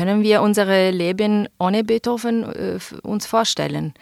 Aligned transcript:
können 0.00 0.22
wir 0.22 0.40
unser 0.40 0.90
Leben 0.92 1.46
ohne 1.58 1.84
Beethoven 1.84 2.44
äh, 2.44 2.78
uns 3.02 3.26
vorstellen. 3.26 3.92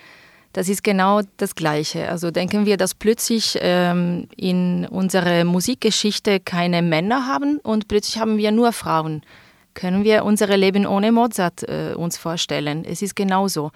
Das 0.53 0.69
ist 0.69 0.85
genau 0.85 1.23
das 1.39 1.57
Gleiche. 1.57 2.09
Also 2.09 2.31
denken 2.31 2.67
wir, 2.67 2.77
dass 2.77 2.95
plötzlich 2.95 3.59
ähm, 3.61 4.29
in 4.37 4.87
unserer 4.87 5.43
Musikgeschichte 5.43 6.39
keine 6.39 6.83
Männer 6.83 7.27
haben 7.27 7.59
und 7.65 7.89
plötzlich 7.89 8.21
haben 8.21 8.39
wir 8.39 8.53
nur 8.53 8.73
Frauen. 8.73 9.23
Können 9.75 10.05
wir 10.05 10.25
unser 10.25 10.57
Leben 10.57 10.87
ohne 10.87 11.11
Mozart 11.11 11.65
äh, 11.65 11.95
uns 11.95 12.17
vorstellen? 12.17 12.85
Es 12.85 13.03
ist 13.03 13.17
genauso. 13.17 13.73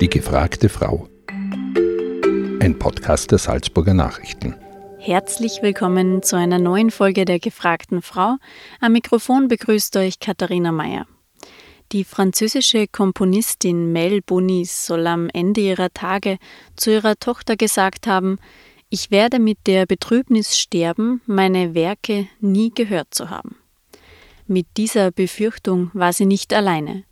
Die 0.00 0.10
gefragte 0.10 0.68
Frau. 0.68 1.06
Ein 2.58 2.76
Podcast 2.76 3.30
der 3.30 3.38
Salzburger 3.38 3.94
Nachrichten. 3.94 4.56
Herzlich 5.04 5.62
willkommen 5.62 6.22
zu 6.22 6.36
einer 6.36 6.60
neuen 6.60 6.92
Folge 6.92 7.24
der 7.24 7.40
gefragten 7.40 8.02
Frau. 8.02 8.36
Am 8.78 8.92
Mikrofon 8.92 9.48
begrüßt 9.48 9.96
euch 9.96 10.20
Katharina 10.20 10.70
Mayer. 10.70 11.08
Die 11.90 12.04
französische 12.04 12.86
Komponistin 12.86 13.90
Mel 13.90 14.22
Bonis 14.22 14.86
soll 14.86 15.08
am 15.08 15.28
Ende 15.32 15.60
ihrer 15.60 15.92
Tage 15.92 16.38
zu 16.76 16.92
ihrer 16.92 17.16
Tochter 17.16 17.56
gesagt 17.56 18.06
haben, 18.06 18.38
ich 18.90 19.10
werde 19.10 19.40
mit 19.40 19.66
der 19.66 19.86
Betrübnis 19.86 20.56
sterben, 20.56 21.20
meine 21.26 21.74
Werke 21.74 22.28
nie 22.38 22.70
gehört 22.72 23.12
zu 23.12 23.28
haben. 23.28 23.56
Mit 24.46 24.68
dieser 24.76 25.10
Befürchtung 25.10 25.90
war 25.94 26.12
sie 26.12 26.26
nicht 26.26 26.54
alleine. 26.54 27.02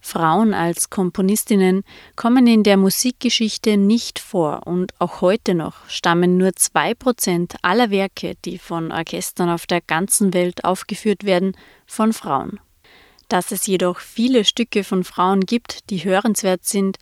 Frauen 0.00 0.54
als 0.54 0.90
Komponistinnen 0.90 1.82
kommen 2.14 2.46
in 2.46 2.62
der 2.62 2.76
Musikgeschichte 2.76 3.76
nicht 3.76 4.18
vor 4.18 4.66
und 4.66 4.92
auch 4.98 5.20
heute 5.20 5.54
noch 5.54 5.88
stammen 5.88 6.36
nur 6.36 6.54
zwei 6.54 6.94
Prozent 6.94 7.56
aller 7.62 7.90
Werke, 7.90 8.34
die 8.44 8.58
von 8.58 8.92
Orchestern 8.92 9.50
auf 9.50 9.66
der 9.66 9.80
ganzen 9.80 10.34
Welt 10.34 10.64
aufgeführt 10.64 11.24
werden, 11.24 11.56
von 11.86 12.12
Frauen. 12.12 12.60
Dass 13.28 13.50
es 13.50 13.66
jedoch 13.66 13.98
viele 13.98 14.44
Stücke 14.44 14.84
von 14.84 15.02
Frauen 15.02 15.40
gibt, 15.40 15.90
die 15.90 16.04
hörenswert 16.04 16.64
sind, 16.64 16.98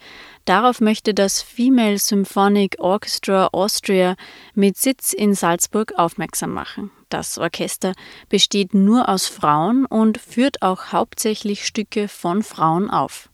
darauf 0.46 0.80
möchte 0.80 1.12
das 1.12 1.42
Female 1.42 1.98
Symphonic 1.98 2.76
Orchestra 2.78 3.48
Austria 3.52 4.16
mit 4.54 4.78
Sitz 4.78 5.12
in 5.12 5.34
Salzburg 5.34 5.92
aufmerksam 5.96 6.52
machen. 6.52 6.90
Das 7.10 7.36
Orchester 7.36 7.92
besteht 8.28 8.72
nur 8.72 9.08
aus 9.08 9.26
Frauen 9.26 9.84
und 9.84 10.18
führt 10.18 10.62
auch 10.62 10.92
hauptsächlich 10.92 11.66
Stücke 11.66 12.08
von 12.08 12.42
Frauen 12.42 12.90
auf. 12.90 13.28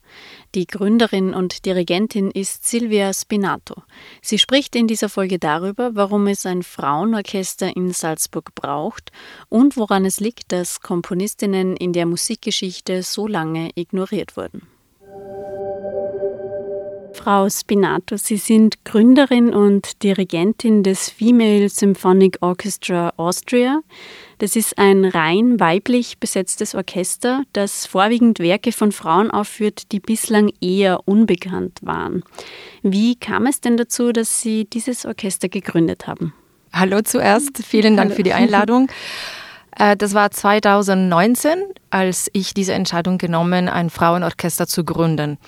Die 0.56 0.66
Gründerin 0.66 1.32
und 1.32 1.64
Dirigentin 1.64 2.32
ist 2.32 2.66
Silvia 2.66 3.12
Spinato. 3.14 3.84
Sie 4.20 4.36
spricht 4.36 4.74
in 4.74 4.88
dieser 4.88 5.08
Folge 5.08 5.38
darüber, 5.38 5.94
warum 5.94 6.26
es 6.26 6.44
ein 6.44 6.64
Frauenorchester 6.64 7.76
in 7.76 7.92
Salzburg 7.92 8.52
braucht 8.56 9.12
und 9.48 9.76
woran 9.76 10.04
es 10.04 10.18
liegt, 10.18 10.50
dass 10.50 10.80
Komponistinnen 10.80 11.76
in 11.76 11.92
der 11.92 12.04
Musikgeschichte 12.04 13.04
so 13.04 13.28
lange 13.28 13.70
ignoriert 13.76 14.36
wurden. 14.36 14.62
Frau 17.14 17.48
Spinato, 17.48 18.16
Sie 18.16 18.36
sind 18.36 18.84
Gründerin 18.84 19.52
und 19.52 20.02
Dirigentin 20.02 20.82
des 20.82 21.10
Female 21.10 21.68
Symphonic 21.68 22.38
Orchestra 22.40 23.12
Austria. 23.16 23.80
Das 24.38 24.56
ist 24.56 24.78
ein 24.78 25.04
rein 25.04 25.60
weiblich 25.60 26.18
besetztes 26.18 26.74
Orchester, 26.74 27.42
das 27.52 27.86
vorwiegend 27.86 28.38
Werke 28.38 28.72
von 28.72 28.92
Frauen 28.92 29.30
aufführt, 29.30 29.92
die 29.92 30.00
bislang 30.00 30.50
eher 30.60 31.06
unbekannt 31.06 31.78
waren. 31.82 32.22
Wie 32.82 33.16
kam 33.16 33.46
es 33.46 33.60
denn 33.60 33.76
dazu, 33.76 34.12
dass 34.12 34.40
Sie 34.40 34.64
dieses 34.64 35.04
Orchester 35.04 35.48
gegründet 35.48 36.06
haben? 36.06 36.32
Hallo 36.72 37.02
zuerst, 37.02 37.64
vielen 37.64 37.96
Dank 37.96 38.10
Hallo. 38.10 38.16
für 38.16 38.22
die 38.22 38.34
Einladung. 38.34 38.90
Äh, 39.78 39.96
das 39.96 40.14
war 40.14 40.32
2019, 40.32 41.62
als 41.90 42.28
ich 42.32 42.54
diese 42.54 42.72
Entscheidung 42.72 43.18
genommen, 43.18 43.68
ein 43.68 43.88
Frauenorchester 43.88 44.66
zu 44.66 44.84
gründen. 44.84 45.38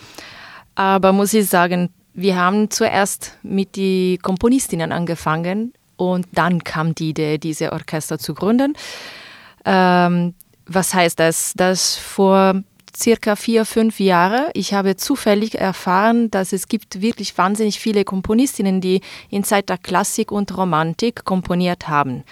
Aber 0.74 1.12
muss 1.12 1.32
ich 1.34 1.46
sagen, 1.46 1.90
wir 2.14 2.36
haben 2.36 2.70
zuerst 2.70 3.38
mit 3.42 3.76
den 3.76 4.18
Komponistinnen 4.20 4.92
angefangen 4.92 5.72
und 5.96 6.26
dann 6.32 6.64
kam 6.64 6.94
die 6.94 7.10
Idee, 7.10 7.38
diese 7.38 7.72
Orchester 7.72 8.18
zu 8.18 8.34
gründen. 8.34 8.74
Ähm, 9.64 10.34
was 10.66 10.94
heißt 10.94 11.18
das? 11.18 11.52
Dass 11.54 11.96
vor 11.96 12.62
circa 12.94 13.36
vier, 13.36 13.64
fünf 13.64 14.00
Jahren, 14.00 14.46
ich 14.54 14.74
habe 14.74 14.96
zufällig 14.96 15.58
erfahren, 15.58 16.30
dass 16.30 16.52
es 16.52 16.68
gibt 16.68 17.00
wirklich 17.00 17.36
wahnsinnig 17.38 17.80
viele 17.80 18.04
Komponistinnen, 18.04 18.80
die 18.80 19.00
in 19.30 19.44
Zeit 19.44 19.68
der 19.68 19.78
Klassik 19.78 20.30
und 20.30 20.56
Romantik 20.56 21.24
komponiert 21.24 21.88
haben 21.88 22.24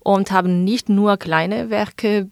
und 0.00 0.30
haben 0.30 0.64
nicht 0.64 0.88
nur 0.88 1.18
kleine 1.18 1.70
Werke 1.70 2.28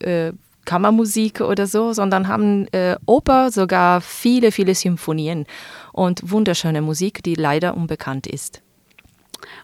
äh, 0.00 0.32
Kammermusik 0.70 1.40
oder 1.40 1.66
so, 1.66 1.92
sondern 1.92 2.28
haben 2.28 2.68
äh, 2.68 2.94
Oper, 3.04 3.50
sogar 3.50 4.00
viele, 4.00 4.52
viele 4.52 4.76
Symphonien 4.76 5.46
und 5.92 6.30
wunderschöne 6.30 6.80
Musik, 6.80 7.24
die 7.24 7.34
leider 7.34 7.76
unbekannt 7.76 8.28
ist. 8.28 8.62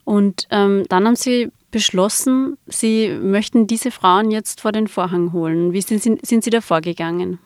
Und 0.02 0.48
ähm, 0.50 0.84
dann 0.88 1.06
haben 1.06 1.14
Sie 1.14 1.52
beschlossen, 1.70 2.58
Sie 2.66 3.10
möchten 3.22 3.68
diese 3.68 3.92
Frauen 3.92 4.32
jetzt 4.32 4.60
vor 4.60 4.72
den 4.72 4.88
Vorhang 4.88 5.32
holen. 5.32 5.72
Wie 5.72 5.80
sind 5.80 6.02
Sie, 6.02 6.18
sind 6.22 6.42
Sie 6.42 6.50
da 6.50 6.60
vorgegangen? 6.60 7.38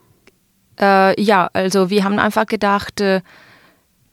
Äh, 0.81 1.21
ja, 1.23 1.51
also 1.53 1.91
wir 1.91 2.03
haben 2.05 2.19
einfach 2.19 2.47
gedacht, 2.47 3.03
äh, 3.03 3.21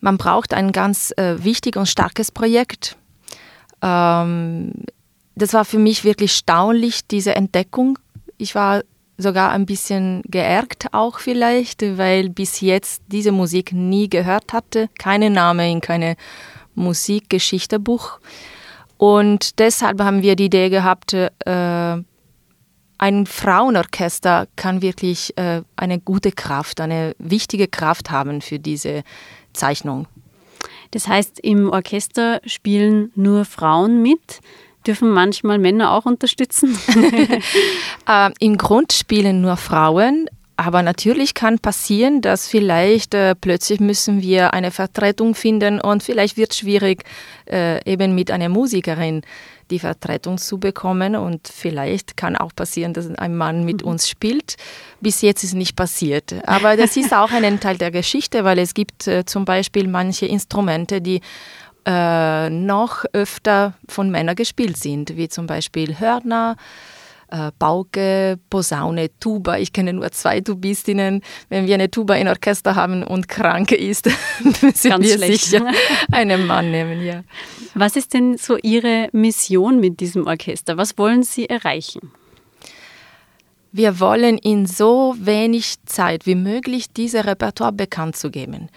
man 0.02 0.18
braucht 0.18 0.54
ein 0.54 0.74
ganz 0.74 1.14
äh, 1.16 1.42
wichtiges 1.42 1.80
und 1.80 1.86
starkes 1.86 2.32
Projekt. 2.32 2.98
Ähm, 3.82 4.74
das 5.36 5.54
war 5.54 5.64
für 5.64 5.80
mich 5.80 6.04
wirklich 6.04 6.34
staunlich, 6.34 7.08
diese 7.08 7.34
Entdeckung. 7.34 7.98
Ich 8.38 8.56
war 8.56 8.82
sogar 9.18 9.52
ein 9.52 9.66
bisschen 9.66 10.22
geärgert 10.26 10.94
auch 10.94 11.20
vielleicht, 11.20 11.82
weil 11.98 12.30
bis 12.30 12.62
jetzt 12.62 13.02
diese 13.08 13.32
Musik 13.32 13.74
nie 13.74 14.10
gehört 14.10 14.54
hatte, 14.54 14.90
keine 15.00 15.30
Name 15.30 15.70
in 15.72 15.82
keine 15.82 16.16
Musikgeschichtebuch. 16.76 18.20
Und 18.98 19.60
deshalb 19.60 20.02
haben 20.02 20.22
wir 20.22 20.36
die 20.36 20.46
Idee 20.46 20.70
gehabt, 20.70 21.14
äh, 21.14 21.98
ein 23.00 23.26
Frauenorchester 23.28 24.48
kann 24.56 24.82
wirklich 24.82 25.38
äh, 25.38 25.62
eine 25.76 26.00
gute 26.00 26.32
Kraft, 26.32 26.82
eine 26.82 27.16
wichtige 27.20 27.68
Kraft 27.68 28.10
haben 28.10 28.42
für 28.42 28.60
diese 28.60 29.04
Zeichnung. 29.54 30.08
Das 30.92 31.08
heißt, 31.08 31.40
im 31.42 31.70
Orchester 31.70 32.42
spielen 32.46 33.12
nur 33.16 33.46
Frauen 33.46 34.02
mit. 34.02 34.40
Dürfen 34.88 35.10
manchmal 35.10 35.60
Männer 35.60 35.92
auch 35.92 36.06
unterstützen? 36.06 36.78
äh, 38.08 38.32
Im 38.40 38.58
Grund 38.58 38.94
spielen 38.94 39.42
nur 39.42 39.58
Frauen, 39.58 40.30
aber 40.56 40.82
natürlich 40.82 41.36
kann 41.36 41.60
passieren, 41.60 42.22
dass 42.22 42.48
vielleicht 42.48 43.14
äh, 43.14 43.36
plötzlich 43.36 43.80
müssen 43.80 44.22
wir 44.24 44.56
eine 44.56 44.72
Vertretung 44.72 45.36
finden 45.36 45.80
und 45.80 46.02
vielleicht 46.02 46.36
wird 46.36 46.52
es 46.52 46.58
schwierig, 46.58 47.04
äh, 47.46 47.84
eben 47.90 48.16
mit 48.16 48.32
einer 48.32 48.50
Musikerin 48.50 49.22
die 49.70 49.80
Vertretung 49.80 50.38
zu 50.38 50.58
bekommen. 50.58 51.16
Und 51.16 51.48
vielleicht 51.48 52.18
kann 52.18 52.36
auch 52.36 52.56
passieren, 52.56 52.94
dass 52.94 53.08
ein 53.08 53.36
Mann 53.36 53.66
mit 53.66 53.84
mhm. 53.84 53.90
uns 53.90 54.10
spielt. 54.10 54.56
Bis 55.00 55.22
jetzt 55.22 55.44
ist 55.44 55.54
nicht 55.54 55.76
passiert. 55.76 56.34
Aber 56.48 56.76
das 56.76 56.98
ist 56.98 57.14
auch 57.14 57.32
ein 57.32 57.60
Teil 57.60 57.78
der 57.78 57.92
Geschichte, 57.92 58.44
weil 58.44 58.58
es 58.60 58.74
gibt 58.74 59.08
äh, 59.08 59.26
zum 59.26 59.46
Beispiel 59.46 59.88
manche 59.88 60.26
Instrumente, 60.26 61.02
die 61.02 61.22
äh, 61.88 62.50
noch 62.50 63.06
öfter 63.14 63.74
von 63.88 64.12
Männern 64.12 64.36
gespielt 64.36 64.76
sind, 64.78 65.16
wie 65.16 65.30
zum 65.30 65.48
Beispiel 65.48 65.98
Hörner, 65.98 66.58
äh, 67.30 67.52
Pauke, 67.58 68.38
Posaune, 68.50 69.10
Tuba. 69.20 69.58
Ich 69.58 69.72
kenne 69.72 69.94
nur 69.94 70.12
zwei 70.12 70.42
Tubistinnen. 70.42 71.22
Wenn 71.48 71.66
wir 71.66 71.76
eine 71.76 71.90
Tuba 71.90 72.16
in 72.16 72.28
Orchester 72.28 72.76
haben 72.76 73.04
und 73.04 73.30
krank 73.30 73.72
ist, 73.72 74.06
müssen 74.62 74.90
Ganz 74.90 75.06
wir 75.06 75.16
schlecht. 75.16 75.46
sicher 75.46 75.66
einen 76.12 76.46
Mann 76.46 76.72
nehmen. 76.72 77.06
Ja. 77.06 77.24
Was 77.74 77.96
ist 77.96 78.14
denn 78.14 78.38
so 78.38 78.58
Ihre 78.58 79.08
Mission 79.14 79.80
mit 79.80 80.02
diesem 80.02 80.28
Orchester? 80.28 80.76
Was 80.76 80.98
wollen 80.98 81.24
Sie 81.24 81.48
erreichen? 81.48 82.12
Wir 83.74 84.00
wollen 84.00 84.38
in 84.38 84.66
so 84.66 85.16
wenig 85.20 85.76
Zeit 85.86 86.26
wie 86.26 86.36
möglich 86.36 86.92
dieses 86.94 87.26
Repertoire 87.26 87.74
bekannt 87.74 88.16
zu 88.16 88.32
geben. 88.32 88.70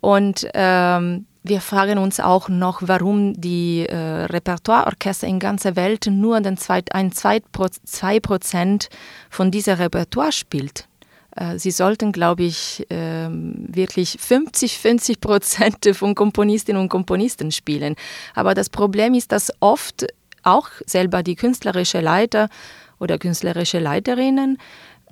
Und 0.00 0.48
ähm, 0.54 1.26
wir 1.42 1.60
fragen 1.60 1.98
uns 1.98 2.20
auch 2.20 2.48
noch, 2.48 2.82
warum 2.84 3.38
die 3.40 3.86
äh, 3.86 3.96
Repertoireorchester 3.96 5.26
in 5.26 5.38
ganzer 5.38 5.76
Welt 5.76 6.06
nur 6.10 6.40
den 6.40 6.56
zweit, 6.56 6.94
ein 6.94 7.12
zwei 7.12 7.40
Prozent 8.20 8.88
von 9.30 9.50
dieser 9.50 9.78
Repertoire 9.78 10.32
spielt. 10.32 10.86
Äh, 11.36 11.58
sie 11.58 11.70
sollten, 11.70 12.12
glaube 12.12 12.42
ich, 12.42 12.86
äh, 12.90 13.28
wirklich 13.30 14.18
50, 14.20 14.78
50 14.78 15.20
Prozent 15.20 15.96
von 15.96 16.14
Komponistinnen 16.14 16.80
und 16.80 16.88
Komponisten 16.88 17.52
spielen. 17.52 17.96
Aber 18.34 18.54
das 18.54 18.68
Problem 18.68 19.14
ist, 19.14 19.32
dass 19.32 19.52
oft 19.60 20.06
auch 20.42 20.68
selber 20.86 21.22
die 21.22 21.36
künstlerische 21.36 22.00
Leiter 22.00 22.48
oder 22.98 23.18
künstlerische 23.18 23.78
Leiterinnen 23.78 24.58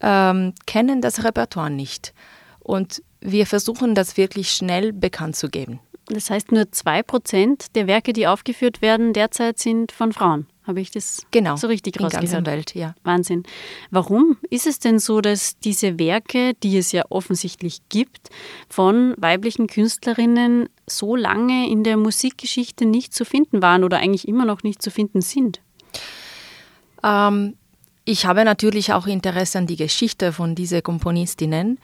ähm, 0.02 0.55
kennen 0.67 1.00
das 1.00 1.25
Repertoire 1.25 1.70
nicht. 1.70 2.12
Und 2.61 3.02
wir 3.20 3.47
versuchen 3.47 3.94
das 3.94 4.17
wirklich 4.17 4.50
schnell 4.50 4.93
bekannt 4.93 5.37
zu 5.37 5.49
geben. 5.49 5.81
Das 6.06 6.31
heißt, 6.31 6.53
nur 6.53 6.73
zwei 6.73 7.03
Prozent 7.03 7.75
der 7.75 7.87
Werke, 7.87 8.12
die 8.12 8.26
aufgeführt 8.26 8.81
werden, 8.81 9.12
derzeit 9.12 9.59
sind 9.59 9.93
von 9.93 10.12
Frauen. 10.12 10.47
Habe 10.67 10.81
ich 10.81 10.91
das 10.91 11.23
genau, 11.31 11.56
so 11.56 11.67
richtig 11.67 11.97
in 11.97 12.03
rausgehört? 12.03 12.31
ganzen 12.31 12.47
Welt, 12.47 12.75
ja. 12.75 12.94
Wahnsinn. 13.03 13.44
Warum 13.91 14.37
ist 14.50 14.67
es 14.67 14.79
denn 14.79 14.99
so, 14.99 15.20
dass 15.20 15.59
diese 15.59 15.99
Werke, 15.99 16.53
die 16.62 16.76
es 16.76 16.93
ja 16.93 17.05
offensichtlich 17.09 17.81
gibt, 17.88 18.29
von 18.69 19.15
weiblichen 19.17 19.67
Künstlerinnen 19.67 20.69
so 20.87 21.17
lange 21.17 21.70
in 21.70 21.85
der 21.85 21.97
Musikgeschichte 21.97 22.85
nicht 22.85 23.15
zu 23.15 23.25
finden 23.25 23.62
waren 23.62 23.82
oder 23.82 23.99
eigentlich 23.99 24.29
immer 24.29 24.44
noch 24.44 24.62
nicht 24.62 24.82
zu 24.82 24.91
finden 24.91 25.23
sind? 25.23 25.61
Ähm, 27.03 27.56
ich 28.05 28.26
habe 28.26 28.44
natürlich 28.44 28.93
auch 28.93 29.06
Interesse 29.06 29.59
an 29.59 29.67
die 29.67 29.76
Geschichte 29.76 30.32
von 30.32 30.55
diesen 30.55 30.82
Komponistinnen. 30.82 31.79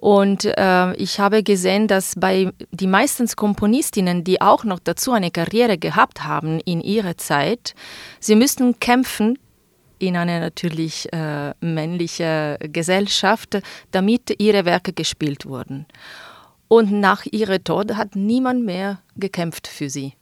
Und 0.00 0.46
äh, 0.46 0.94
ich 0.94 1.20
habe 1.20 1.42
gesehen, 1.42 1.86
dass 1.86 2.14
bei 2.16 2.52
die 2.72 2.86
meisten 2.86 3.26
Komponistinnen, 3.28 4.24
die 4.24 4.40
auch 4.40 4.64
noch 4.64 4.78
dazu 4.78 5.12
eine 5.12 5.30
Karriere 5.30 5.76
gehabt 5.76 6.24
haben 6.24 6.58
in 6.60 6.80
ihrer 6.80 7.18
Zeit, 7.18 7.74
sie 8.18 8.34
müssten 8.34 8.80
kämpfen 8.80 9.38
in 9.98 10.16
einer 10.16 10.40
natürlich 10.40 11.12
äh, 11.12 11.52
männlichen 11.60 12.56
Gesellschaft, 12.72 13.60
damit 13.90 14.40
ihre 14.40 14.64
Werke 14.64 14.94
gespielt 14.94 15.44
wurden. 15.44 15.84
Und 16.68 16.92
nach 16.92 17.26
ihrem 17.26 17.62
Tod 17.62 17.94
hat 17.96 18.16
niemand 18.16 18.64
mehr 18.64 19.02
gekämpft 19.16 19.66
für 19.66 19.90
sie. 19.90 20.14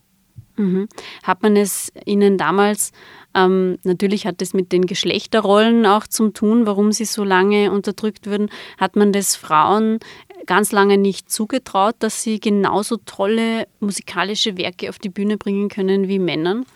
Mhm. 0.58 0.88
Hat 1.22 1.42
man 1.42 1.56
es 1.56 1.92
Ihnen 2.04 2.36
damals, 2.36 2.92
ähm, 3.34 3.78
natürlich 3.84 4.26
hat 4.26 4.42
es 4.42 4.52
mit 4.52 4.72
den 4.72 4.86
Geschlechterrollen 4.86 5.86
auch 5.86 6.06
zu 6.06 6.28
tun, 6.30 6.66
warum 6.66 6.92
sie 6.92 7.04
so 7.04 7.24
lange 7.24 7.70
unterdrückt 7.72 8.28
wurden, 8.28 8.50
hat 8.76 8.96
man 8.96 9.12
das 9.12 9.36
Frauen 9.36 10.00
ganz 10.46 10.72
lange 10.72 10.98
nicht 10.98 11.30
zugetraut, 11.30 11.96
dass 12.00 12.22
sie 12.22 12.40
genauso 12.40 12.96
tolle 12.96 13.68
musikalische 13.80 14.56
Werke 14.56 14.88
auf 14.88 14.98
die 14.98 15.10
Bühne 15.10 15.36
bringen 15.36 15.68
können 15.68 16.08
wie 16.08 16.18
Männern? 16.18 16.66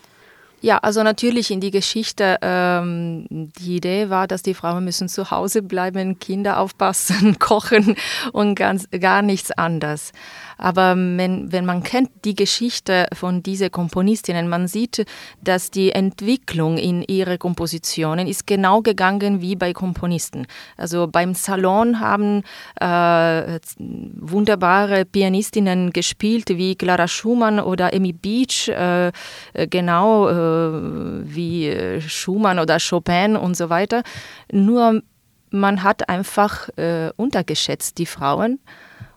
Ja, 0.63 0.77
also 0.77 1.03
natürlich 1.03 1.51
in 1.51 1.59
die 1.59 1.71
Geschichte, 1.71 2.37
ähm, 2.41 3.25
die 3.29 3.75
Idee 3.75 4.09
war, 4.09 4.27
dass 4.27 4.43
die 4.43 4.53
Frauen 4.53 4.85
müssen 4.85 5.09
zu 5.09 5.29
Hause 5.29 5.61
bleiben, 5.61 6.19
Kinder 6.19 6.57
aufpassen, 6.57 7.37
kochen 7.39 7.97
und 8.31 8.55
ganz, 8.55 8.87
gar 8.89 9.23
nichts 9.23 9.51
anderes. 9.51 10.13
Aber 10.57 10.95
wenn, 10.95 11.51
wenn 11.51 11.65
man 11.65 11.83
kennt 11.83 12.11
die 12.23 12.35
Geschichte 12.35 13.07
von 13.11 13.43
diesen 13.43 13.71
Komponistinnen, 13.71 14.47
man 14.47 14.69
sieht, 14.69 15.05
dass 15.41 15.69
die 15.69 15.91
Entwicklung 15.91 16.77
in 16.77 17.03
ihre 17.03 17.37
Kompositionen 17.37 18.25
ist 18.25 18.47
genau 18.47 18.81
gegangen 18.81 19.41
wie 19.41 19.57
bei 19.57 19.73
Komponisten. 19.73 20.47
Also 20.77 21.07
beim 21.11 21.33
Salon 21.33 21.99
haben 21.99 22.43
äh, 22.79 23.59
wunderbare 23.77 25.03
Pianistinnen 25.03 25.91
gespielt 25.91 26.47
wie 26.47 26.75
Clara 26.75 27.09
Schumann 27.09 27.59
oder 27.59 27.93
Amy 27.93 28.13
Beach, 28.13 28.69
äh, 28.69 29.11
genau 29.69 30.29
äh, 30.29 30.52
wie 31.25 32.01
Schumann 32.01 32.59
oder 32.59 32.77
Chopin 32.79 33.35
und 33.35 33.55
so 33.55 33.69
weiter. 33.69 34.03
Nur 34.51 35.01
man 35.49 35.83
hat 35.83 36.09
einfach 36.09 36.69
äh, 36.77 37.11
untergeschätzt 37.15 37.97
die 37.99 38.07
Frauen 38.07 38.59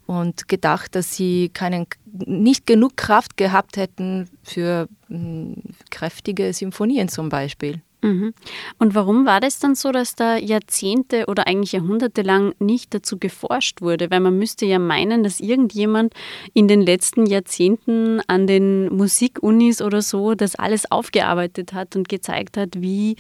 und 0.06 0.48
gedacht, 0.48 0.94
dass 0.94 1.16
sie 1.16 1.48
keinen, 1.48 1.86
nicht 2.04 2.66
genug 2.66 2.96
Kraft 2.96 3.36
gehabt 3.36 3.76
hätten 3.76 4.28
für 4.42 4.88
mh, 5.08 5.18
hm, 5.18 5.62
kräftige 5.90 6.52
Symphonien 6.52 7.08
zum 7.08 7.28
Beispiel. 7.28 7.80
Mhm. 8.02 8.34
Und 8.78 8.94
warum 8.94 9.26
war 9.26 9.40
das 9.40 9.58
dann 9.58 9.74
so, 9.74 9.90
dass 9.90 10.14
da 10.14 10.36
Jahrzehnte 10.36 11.26
oder 11.26 11.46
eigentlich 11.46 11.72
Jahrhunderte 11.72 12.22
lang 12.22 12.54
nicht 12.58 12.94
dazu 12.94 13.18
geforscht 13.18 13.80
wurde? 13.80 14.10
Weil 14.10 14.20
man 14.20 14.38
müsste 14.38 14.66
ja 14.66 14.78
meinen, 14.78 15.22
dass 15.22 15.40
irgendjemand 15.40 16.14
in 16.52 16.68
den 16.68 16.82
letzten 16.82 17.26
Jahrzehnten 17.26 18.20
an 18.26 18.46
den 18.46 18.94
Musikunis 18.94 19.80
oder 19.80 20.02
so 20.02 20.34
das 20.34 20.56
alles 20.56 20.90
aufgearbeitet 20.90 21.72
hat 21.72 21.96
und 21.96 22.08
gezeigt 22.08 22.56
hat, 22.56 22.80
wie 22.80 23.16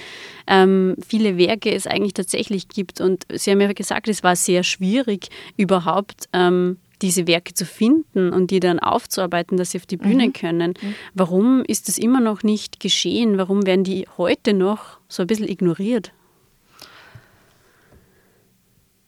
ähm, 0.46 0.96
viele 1.06 1.38
Werke 1.38 1.72
es 1.72 1.86
eigentlich 1.86 2.14
tatsächlich 2.14 2.68
gibt. 2.68 3.00
Und 3.00 3.24
Sie 3.32 3.50
haben 3.50 3.60
ja 3.60 3.72
gesagt, 3.72 4.08
es 4.08 4.22
war 4.22 4.36
sehr 4.36 4.62
schwierig, 4.62 5.28
überhaupt 5.56 6.28
ähm, 6.32 6.76
diese 7.02 7.26
Werke 7.26 7.54
zu 7.54 7.64
finden 7.64 8.32
und 8.32 8.50
die 8.50 8.60
dann 8.60 8.78
aufzuarbeiten, 8.78 9.56
dass 9.56 9.72
sie 9.72 9.78
auf 9.78 9.86
die 9.86 9.96
Bühne 9.96 10.28
mhm. 10.28 10.32
können. 10.32 10.74
Mhm. 10.80 10.94
Warum 11.14 11.64
ist 11.64 11.88
das 11.88 11.98
immer 11.98 12.20
noch 12.20 12.42
nicht 12.42 12.80
geschehen? 12.80 13.38
Warum 13.38 13.66
werden 13.66 13.84
die 13.84 14.06
heute 14.16 14.54
noch 14.54 14.98
so 15.08 15.22
ein 15.22 15.26
bisschen 15.26 15.48
ignoriert? 15.48 16.12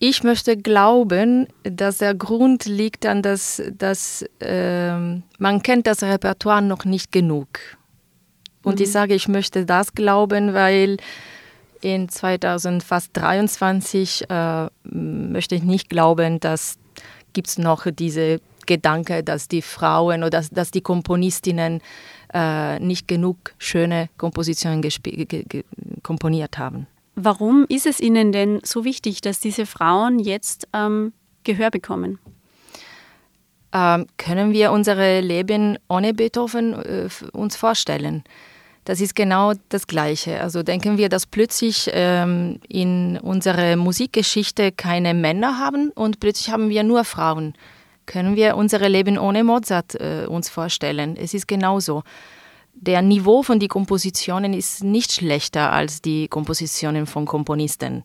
Ich 0.01 0.23
möchte 0.23 0.57
glauben, 0.57 1.49
dass 1.65 1.99
der 1.99 2.15
Grund 2.15 2.67
liegt 2.67 3.05
an, 3.05 3.21
dass, 3.21 3.61
dass 3.77 4.25
äh, 4.39 4.97
man 4.97 5.63
kennt 5.65 5.89
das 5.89 6.05
Repertoire 6.05 6.63
noch 6.63 6.85
nicht 6.85 7.11
genug. 7.11 7.49
Und 8.63 8.77
mhm. 8.77 8.85
ich 8.85 8.93
sage, 8.93 9.15
ich 9.15 9.27
möchte 9.27 9.67
das 9.67 9.95
glauben, 9.95 10.55
weil 10.55 10.99
in 11.81 12.09
2023 12.09 14.31
äh, 14.31 14.69
möchte 14.85 15.57
ich 15.57 15.63
nicht 15.63 15.89
glauben, 15.89 16.39
dass 16.39 16.79
gibt 17.39 17.47
es 17.51 17.59
noch 17.59 17.87
diese 17.93 18.41
Gedanke, 18.67 19.23
dass 19.23 19.47
die 19.47 19.63
Frauen 19.63 20.25
oder 20.25 20.31
dass, 20.31 20.51
dass 20.51 20.73
die 20.73 20.81
Komponistinnen 20.81 21.81
äh, 22.35 22.81
nicht 22.81 23.07
genug 23.07 23.55
schöne 23.59 24.09
Kompositionen 24.19 24.83
komponiert 26.03 26.59
haben. 26.59 26.89
Warum 27.15 27.65
ist 27.69 27.87
es 27.87 28.01
Ihnen 28.01 28.33
denn 28.33 28.59
so 28.65 28.85
wichtig, 28.85 29.21
dass 29.21 29.39
diese 29.39 29.67
Frauen 29.67 30.19
jetzt 30.19 30.67
ähm, 30.73 31.13
Gehör 31.45 31.71
bekommen? 31.71 32.19
Ähm, 33.73 34.07
können 34.17 34.53
wir 34.53 34.73
unser 34.73 35.21
Leben 35.21 35.79
ohne 35.89 36.13
Beethoven 36.15 36.73
äh, 36.73 37.09
uns 37.31 37.55
vorstellen? 37.55 38.25
Das 38.89 39.03
ist 39.03 39.15
genau 39.15 39.53
das 39.69 39.87
Gleiche. 39.87 40.41
Also 40.41 40.63
denken 40.63 40.97
wir, 40.97 41.11
dass 41.11 41.27
plötzlich 41.27 41.91
ähm, 41.93 42.59
in 42.69 43.19
unserer 43.19 43.77
Musikgeschichte 43.77 44.73
keine 44.73 45.13
Männer 45.13 45.59
haben 45.59 45.91
und 45.91 46.21
plötzlich 46.21 46.51
haben 46.51 46.71
wir 46.71 46.83
nur 46.85 47.05
Frauen. 47.05 47.53
Können 48.07 48.35
wir 48.35 48.57
unser 48.57 48.89
Leben 48.89 49.19
ohne 49.19 49.45
Mozart 49.45 49.95
äh, 49.97 50.25
uns 50.27 50.49
vorstellen? 50.49 51.19
Es 51.19 51.35
ist 51.35 51.47
genauso. 51.47 52.03
Der 52.73 53.03
Niveau 53.03 53.43
von 53.43 53.61
den 53.61 53.69
Kompositionen 53.69 54.55
ist 54.55 54.83
nicht 54.83 55.13
schlechter 55.13 55.71
als 55.71 56.01
die 56.01 56.27
Kompositionen 56.27 57.05
von 57.05 57.27
Komponisten. 57.27 58.05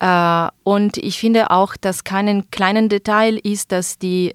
Äh, 0.00 0.48
und 0.64 0.96
ich 0.96 1.18
finde 1.18 1.50
auch, 1.50 1.76
dass 1.76 2.02
kein 2.02 2.50
kleinen 2.50 2.88
Detail 2.88 3.36
ist, 3.36 3.72
dass 3.72 3.98
die 3.98 4.34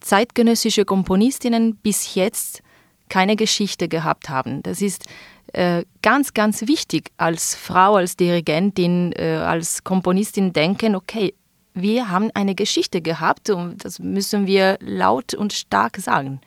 zeitgenössische 0.00 0.84
Komponistinnen 0.84 1.76
bis 1.76 2.16
jetzt 2.16 2.64
keine 3.08 3.36
Geschichte 3.36 3.88
gehabt 3.88 4.28
haben. 4.28 4.62
Das 4.62 4.82
ist 4.82 5.04
äh, 5.52 5.84
ganz, 6.02 6.34
ganz 6.34 6.66
wichtig 6.66 7.10
als 7.16 7.54
Frau, 7.54 7.96
als 7.96 8.16
Dirigentin, 8.16 9.12
äh, 9.12 9.36
als 9.36 9.84
Komponistin 9.84 10.52
denken, 10.52 10.94
okay, 10.94 11.34
wir 11.74 12.10
haben 12.10 12.30
eine 12.34 12.54
Geschichte 12.54 13.02
gehabt 13.02 13.50
und 13.50 13.84
das 13.84 13.98
müssen 13.98 14.46
wir 14.46 14.78
laut 14.80 15.34
und 15.34 15.52
stark 15.52 15.98
sagen. 15.98 16.40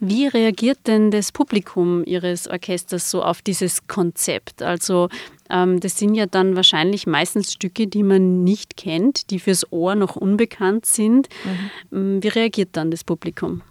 Wie 0.00 0.28
reagiert 0.28 0.78
denn 0.86 1.10
das 1.10 1.32
Publikum 1.32 2.04
Ihres 2.04 2.46
Orchesters 2.46 3.10
so 3.10 3.22
auf 3.22 3.42
dieses 3.42 3.88
Konzept? 3.88 4.62
Also 4.62 5.08
ähm, 5.50 5.80
das 5.80 5.98
sind 5.98 6.14
ja 6.14 6.26
dann 6.26 6.54
wahrscheinlich 6.54 7.06
meistens 7.08 7.52
Stücke, 7.52 7.88
die 7.88 8.04
man 8.04 8.44
nicht 8.44 8.76
kennt, 8.76 9.30
die 9.30 9.40
fürs 9.40 9.72
Ohr 9.72 9.96
noch 9.96 10.14
unbekannt 10.14 10.86
sind. 10.86 11.28
Mhm. 11.44 11.96
Ähm, 11.96 12.22
wie 12.22 12.28
reagiert 12.28 12.70
dann 12.72 12.92
das 12.92 13.02
Publikum? 13.02 13.62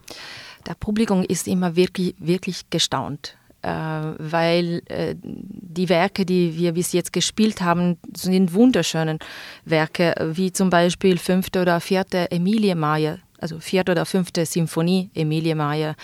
Das 0.67 0.75
Publikum 0.75 1.23
ist 1.23 1.47
immer 1.47 1.75
wirklich, 1.77 2.13
wirklich 2.19 2.69
gestaunt, 2.69 3.37
äh, 3.61 3.69
weil 3.69 4.81
äh, 4.87 5.15
die 5.23 5.87
Werke, 5.87 6.25
die 6.25 6.57
wir 6.57 6.73
bis 6.73 6.91
jetzt 6.91 7.13
gespielt 7.13 7.61
haben, 7.61 7.97
sind 8.15 8.53
wunderschöne 8.53 9.17
Werke, 9.63 10.13
wie 10.33 10.51
zum 10.51 10.69
Beispiel 10.69 11.17
fünfte 11.17 11.61
oder 11.61 11.79
vierte 11.79 12.29
Emilie 12.31 12.75
Mayer, 12.75 13.19
also 13.39 13.59
vierte 13.59 13.93
oder 13.93 14.05
fünfte 14.05 14.45
Symphonie 14.45 15.09
Emilie 15.15 15.55
Mayer. 15.55 15.95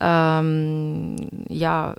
Ähm, 0.00 1.16
ja, 1.48 1.94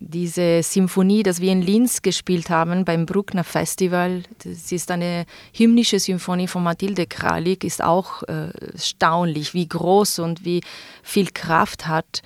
diese 0.00 0.62
Symphonie, 0.62 1.22
das 1.22 1.40
wir 1.40 1.52
in 1.52 1.62
Linz 1.62 2.02
gespielt 2.02 2.50
haben 2.50 2.84
beim 2.84 3.06
Bruckner 3.06 3.44
Festival, 3.44 4.22
das 4.44 4.70
ist 4.70 4.90
eine 4.90 5.26
hymnische 5.52 5.98
Symphonie 5.98 6.46
von 6.46 6.62
Mathilde 6.62 7.06
Kralik, 7.06 7.64
ist 7.64 7.82
auch 7.82 8.22
äh, 8.24 8.50
erstaunlich, 8.72 9.54
wie 9.54 9.68
groß 9.68 10.20
und 10.20 10.44
wie 10.44 10.62
viel 11.02 11.28
Kraft 11.32 11.88
hat. 11.88 12.22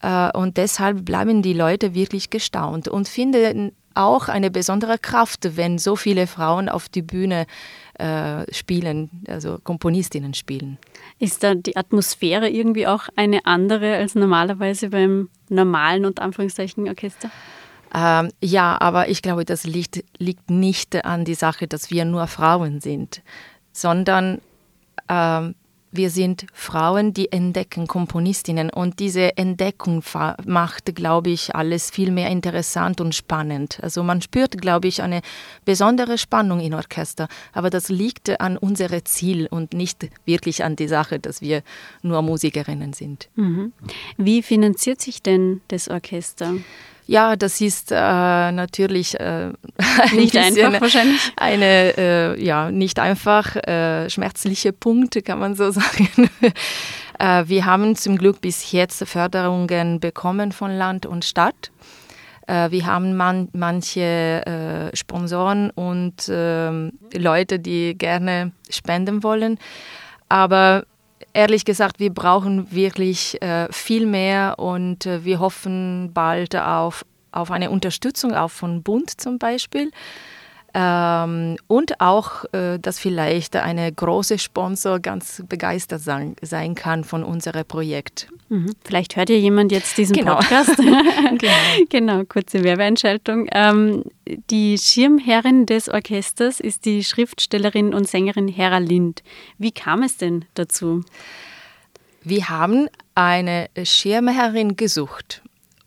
Äh, 0.00 0.30
und 0.36 0.56
deshalb 0.56 1.04
bleiben 1.04 1.42
die 1.42 1.52
Leute 1.52 1.94
wirklich 1.94 2.30
gestaunt 2.30 2.88
und 2.88 3.08
finden 3.08 3.72
auch 3.94 4.28
eine 4.28 4.50
besondere 4.50 4.98
Kraft, 4.98 5.56
wenn 5.56 5.78
so 5.78 5.96
viele 5.96 6.26
Frauen 6.26 6.68
auf 6.68 6.88
die 6.88 7.02
Bühne 7.02 7.46
äh, 7.98 8.52
spielen, 8.52 9.10
also 9.28 9.58
Komponistinnen 9.62 10.34
spielen. 10.34 10.78
Ist 11.18 11.42
da 11.42 11.54
die 11.54 11.76
Atmosphäre 11.76 12.48
irgendwie 12.48 12.86
auch 12.86 13.08
eine 13.16 13.46
andere 13.46 13.96
als 13.96 14.14
normalerweise 14.14 14.90
beim 14.90 15.28
normalen 15.48 16.04
und 16.04 16.20
Anführungszeichen 16.20 16.88
Orchester? 16.88 17.30
Ähm, 17.94 18.30
ja, 18.42 18.80
aber 18.80 19.08
ich 19.08 19.22
glaube, 19.22 19.44
das 19.44 19.64
liegt, 19.64 20.02
liegt 20.18 20.50
nicht 20.50 21.04
an 21.04 21.24
die 21.24 21.34
Sache, 21.34 21.68
dass 21.68 21.90
wir 21.90 22.04
nur 22.04 22.26
Frauen 22.26 22.80
sind, 22.80 23.22
sondern 23.72 24.40
ähm, 25.08 25.54
wir 25.96 26.10
sind 26.10 26.46
Frauen, 26.52 27.14
die 27.14 27.30
entdecken 27.30 27.86
Komponistinnen 27.86 28.70
und 28.70 28.98
diese 28.98 29.36
Entdeckung 29.36 30.02
macht, 30.44 30.94
glaube 30.94 31.30
ich, 31.30 31.54
alles 31.54 31.90
viel 31.90 32.10
mehr 32.10 32.30
interessant 32.30 33.00
und 33.00 33.14
spannend. 33.14 33.78
Also 33.82 34.02
man 34.02 34.20
spürt, 34.20 34.60
glaube 34.60 34.88
ich, 34.88 35.02
eine 35.02 35.20
besondere 35.64 36.18
Spannung 36.18 36.60
im 36.60 36.74
Orchester, 36.74 37.28
aber 37.52 37.70
das 37.70 37.88
liegt 37.88 38.40
an 38.40 38.56
unserem 38.56 39.04
Ziel 39.04 39.46
und 39.46 39.72
nicht 39.72 40.08
wirklich 40.24 40.64
an 40.64 40.76
die 40.76 40.88
Sache, 40.88 41.18
dass 41.18 41.40
wir 41.40 41.62
nur 42.02 42.22
Musikerinnen 42.22 42.92
sind. 42.92 43.28
Mhm. 43.36 43.72
Wie 44.16 44.42
finanziert 44.42 45.00
sich 45.00 45.22
denn 45.22 45.60
das 45.68 45.88
Orchester? 45.88 46.54
Ja, 47.06 47.36
das 47.36 47.60
ist 47.60 47.92
äh, 47.92 47.94
natürlich 47.94 49.18
äh, 49.20 49.52
nicht 50.14 50.36
einfach 50.36 50.80
wahrscheinlich. 50.80 51.20
Eine 51.36 51.96
äh, 51.98 52.42
ja 52.42 52.70
nicht 52.70 52.98
einfach 52.98 53.56
äh, 53.56 54.08
schmerzliche 54.08 54.72
Punkte, 54.72 55.20
kann 55.22 55.38
man 55.38 55.54
so 55.54 55.70
sagen. 55.70 56.30
Äh, 57.18 57.44
wir 57.46 57.66
haben 57.66 57.94
zum 57.94 58.16
Glück 58.16 58.40
bis 58.40 58.72
jetzt 58.72 59.04
Förderungen 59.06 60.00
bekommen 60.00 60.52
von 60.52 60.70
Land 60.76 61.04
und 61.06 61.24
Stadt. 61.24 61.70
Äh, 62.46 62.70
wir 62.70 62.86
haben 62.86 63.16
man, 63.16 63.48
manche 63.52 64.90
Sponsoren 64.94 65.70
und 65.70 66.28
ähm, 66.28 66.92
Leute, 67.14 67.58
die 67.58 67.96
gerne 67.96 68.52
spenden 68.70 69.22
wollen. 69.22 69.58
Aber 70.28 70.84
ehrlich 71.34 71.64
gesagt, 71.64 72.00
wir 72.00 72.14
brauchen 72.14 72.72
wirklich 72.72 73.40
äh, 73.42 73.70
viel 73.70 74.06
mehr 74.06 74.58
und 74.58 75.04
äh, 75.04 75.24
wir 75.24 75.40
hoffen 75.40 76.12
bald 76.14 76.56
auf, 76.56 77.04
auf 77.32 77.50
eine 77.50 77.70
Unterstützung 77.70 78.32
auch 78.32 78.50
von 78.50 78.82
Bund 78.82 79.20
zum 79.20 79.38
Beispiel. 79.38 79.90
Ähm, 80.76 81.56
und 81.68 82.00
auch, 82.00 82.44
äh, 82.52 82.78
dass 82.80 82.98
vielleicht 82.98 83.54
eine 83.54 83.92
große 83.92 84.40
Sponsor 84.40 84.98
ganz 84.98 85.40
begeistert 85.48 86.00
sein, 86.02 86.34
sein 86.42 86.74
kann 86.74 87.04
von 87.04 87.22
unserem 87.22 87.64
Projekt. 87.64 88.28
Mhm. 88.48 88.72
Vielleicht 88.84 89.14
hört 89.14 89.30
ja 89.30 89.36
jemand 89.36 89.70
jetzt 89.70 89.96
diesen 89.96 90.16
genau. 90.16 90.34
Podcast. 90.34 90.76
genau. 91.38 91.52
genau. 91.88 92.24
kurze 92.24 92.64
Werbeeinschaltung. 92.64 93.46
Ähm, 93.52 94.02
die 94.50 94.76
Schirmherrin 94.76 95.66
des 95.66 95.88
Orchesters 95.88 96.58
ist 96.58 96.86
die 96.86 97.04
Schriftstellerin 97.04 97.94
und 97.94 98.08
Sängerin 98.08 98.48
Hera 98.48 98.78
Lind. 98.78 99.22
Wie 99.58 99.70
kam 99.70 100.02
es 100.02 100.16
denn 100.16 100.44
dazu? 100.54 101.04
Wir 102.24 102.48
haben 102.48 102.88
eine 103.14 103.68
Schirmherrin 103.84 104.74
gesucht 104.76 105.42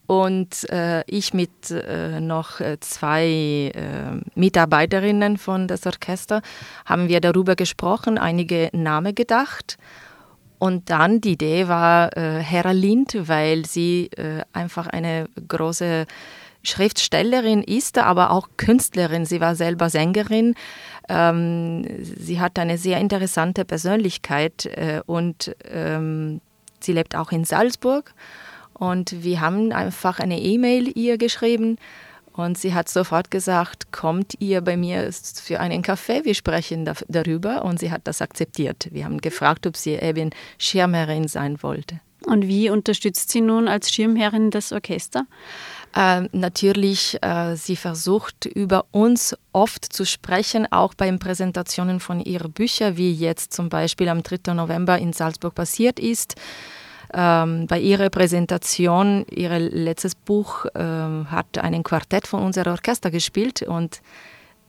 und 0.07 0.69
äh, 0.69 1.03
ich 1.05 1.33
mit 1.33 1.69
äh, 1.69 2.21
noch 2.21 2.61
äh, 2.61 2.79
zwei 2.79 3.71
äh, 3.75 4.21
Mitarbeiterinnen 4.35 5.37
von 5.37 5.67
das 5.67 5.85
Orchester 5.85 6.41
haben 6.85 7.09
wir 7.09 7.19
darüber 7.19 7.55
gesprochen, 7.55 8.17
einige 8.17 8.69
Namen 8.71 9.13
gedacht. 9.13 9.77
Und 10.59 10.89
dann 10.89 11.21
die 11.21 11.33
Idee 11.33 11.67
war 11.67 12.15
äh, 12.17 12.41
Hera 12.41 12.71
Lind, 12.71 13.15
weil 13.27 13.65
sie 13.65 14.09
äh, 14.15 14.41
einfach 14.53 14.87
eine 14.87 15.27
große 15.47 16.07
Schriftstellerin 16.63 17.61
ist, 17.61 17.97
aber 17.97 18.31
auch 18.31 18.49
Künstlerin. 18.57 19.25
Sie 19.25 19.41
war 19.41 19.55
selber 19.55 19.89
Sängerin. 19.89 20.55
Ähm, 21.09 21.85
sie 22.01 22.39
hat 22.39 22.57
eine 22.59 22.77
sehr 22.77 22.99
interessante 22.99 23.65
Persönlichkeit 23.65 24.65
äh, 24.65 25.01
und 25.05 25.55
ähm, 25.69 26.41
sie 26.79 26.93
lebt 26.93 27.15
auch 27.15 27.31
in 27.31 27.43
Salzburg. 27.45 28.13
Und 28.77 29.23
wir 29.23 29.41
haben 29.41 29.71
einfach 29.71 30.19
eine 30.19 30.39
E-Mail 30.39 30.95
ihr 30.95 31.17
geschrieben 31.17 31.77
und 32.37 32.55
sie 32.55 32.75
hat 32.75 32.87
sofort 32.87 33.31
gesagt, 33.31 33.91
kommt 33.91 34.35
ihr 34.39 34.61
bei 34.61 34.77
mir 34.77 35.09
für 35.11 35.59
einen 35.59 35.81
Kaffee, 35.81 36.23
wir 36.23 36.35
sprechen 36.35 36.85
da, 36.85 36.93
darüber. 37.07 37.65
Und 37.65 37.79
sie 37.79 37.91
hat 37.91 38.01
das 38.03 38.21
akzeptiert. 38.21 38.89
Wir 38.91 39.05
haben 39.05 39.19
gefragt, 39.19 39.65
ob 39.65 39.75
sie 39.75 39.93
eben 39.93 40.29
Schirmherrin 40.59 41.27
sein 41.27 41.63
wollte. 41.63 41.99
Und 42.27 42.47
wie 42.47 42.69
unterstützt 42.69 43.31
sie 43.31 43.41
nun 43.41 43.67
als 43.67 43.91
Schirmherrin 43.91 44.51
das 44.51 44.71
Orchester? 44.71 45.25
Äh, 45.95 46.27
natürlich, 46.31 47.17
äh, 47.23 47.55
sie 47.55 47.75
versucht 47.75 48.45
über 48.45 48.85
uns 48.91 49.35
oft 49.51 49.91
zu 49.91 50.05
sprechen, 50.05 50.71
auch 50.71 50.93
bei 50.93 51.11
Präsentationen 51.13 51.99
von 51.99 52.19
ihren 52.19 52.51
Büchern, 52.51 52.97
wie 52.97 53.13
jetzt 53.13 53.53
zum 53.53 53.69
Beispiel 53.69 54.09
am 54.09 54.21
3. 54.21 54.53
November 54.53 54.99
in 54.99 55.13
Salzburg 55.13 55.55
passiert 55.55 55.99
ist. 55.99 56.35
Ähm, 57.13 57.67
bei 57.67 57.79
ihrer 57.79 58.09
Präsentation, 58.09 59.25
ihr 59.29 59.57
letztes 59.59 60.15
Buch 60.15 60.65
äh, 60.65 60.79
hat 60.79 61.57
einen 61.57 61.83
Quartett 61.83 62.27
von 62.27 62.43
unserem 62.43 62.73
Orchester 62.73 63.11
gespielt 63.11 63.61
und 63.61 64.01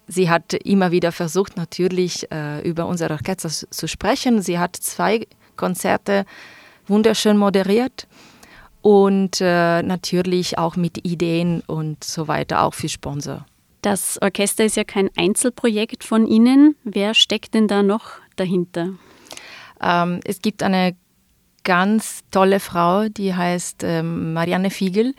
sie 0.07 0.31
hat 0.31 0.53
immer 0.53 0.91
wieder 0.93 1.13
versucht, 1.13 1.57
natürlich 1.57 2.31
äh, 2.31 2.61
über 2.69 2.87
unser 2.87 3.11
Orchester 3.11 3.49
zu 3.49 3.89
sprechen. 3.89 4.41
Sie 4.41 4.59
hat 4.59 4.77
zwei 4.77 5.27
Konzerte 5.57 6.25
wunderschön 6.87 7.37
moderiert 7.37 8.07
und 8.83 9.41
äh, 9.41 9.83
natürlich 9.83 10.59
auch 10.59 10.77
mit 10.77 11.05
Ideen 11.05 11.63
und 11.67 12.05
so 12.05 12.29
weiter, 12.29 12.63
auch 12.63 12.75
für 12.75 12.89
Sponsor. 12.89 13.45
Das 13.83 14.21
Orchester 14.23 14.65
ist 14.65 14.77
ja 14.77 14.85
kein 14.85 15.11
Einzelprojekt 15.17 16.05
von 16.05 16.27
Ihnen. 16.27 16.77
Wer 16.85 17.15
steckt 17.15 17.55
denn 17.55 17.69
da 17.69 17.83
noch 17.83 18.13
dahinter? 18.37 18.91
Ähm, 19.81 20.21
es 20.25 20.41
gibt 20.41 20.63
eine 20.63 20.97
ganz 21.69 22.23
tolle 22.31 22.61
Frau, 22.61 23.11
die 23.11 23.35
heißt 23.35 23.85
ähm, 23.85 24.33
Marianne 24.33 24.71
Fiegel. 24.71 25.13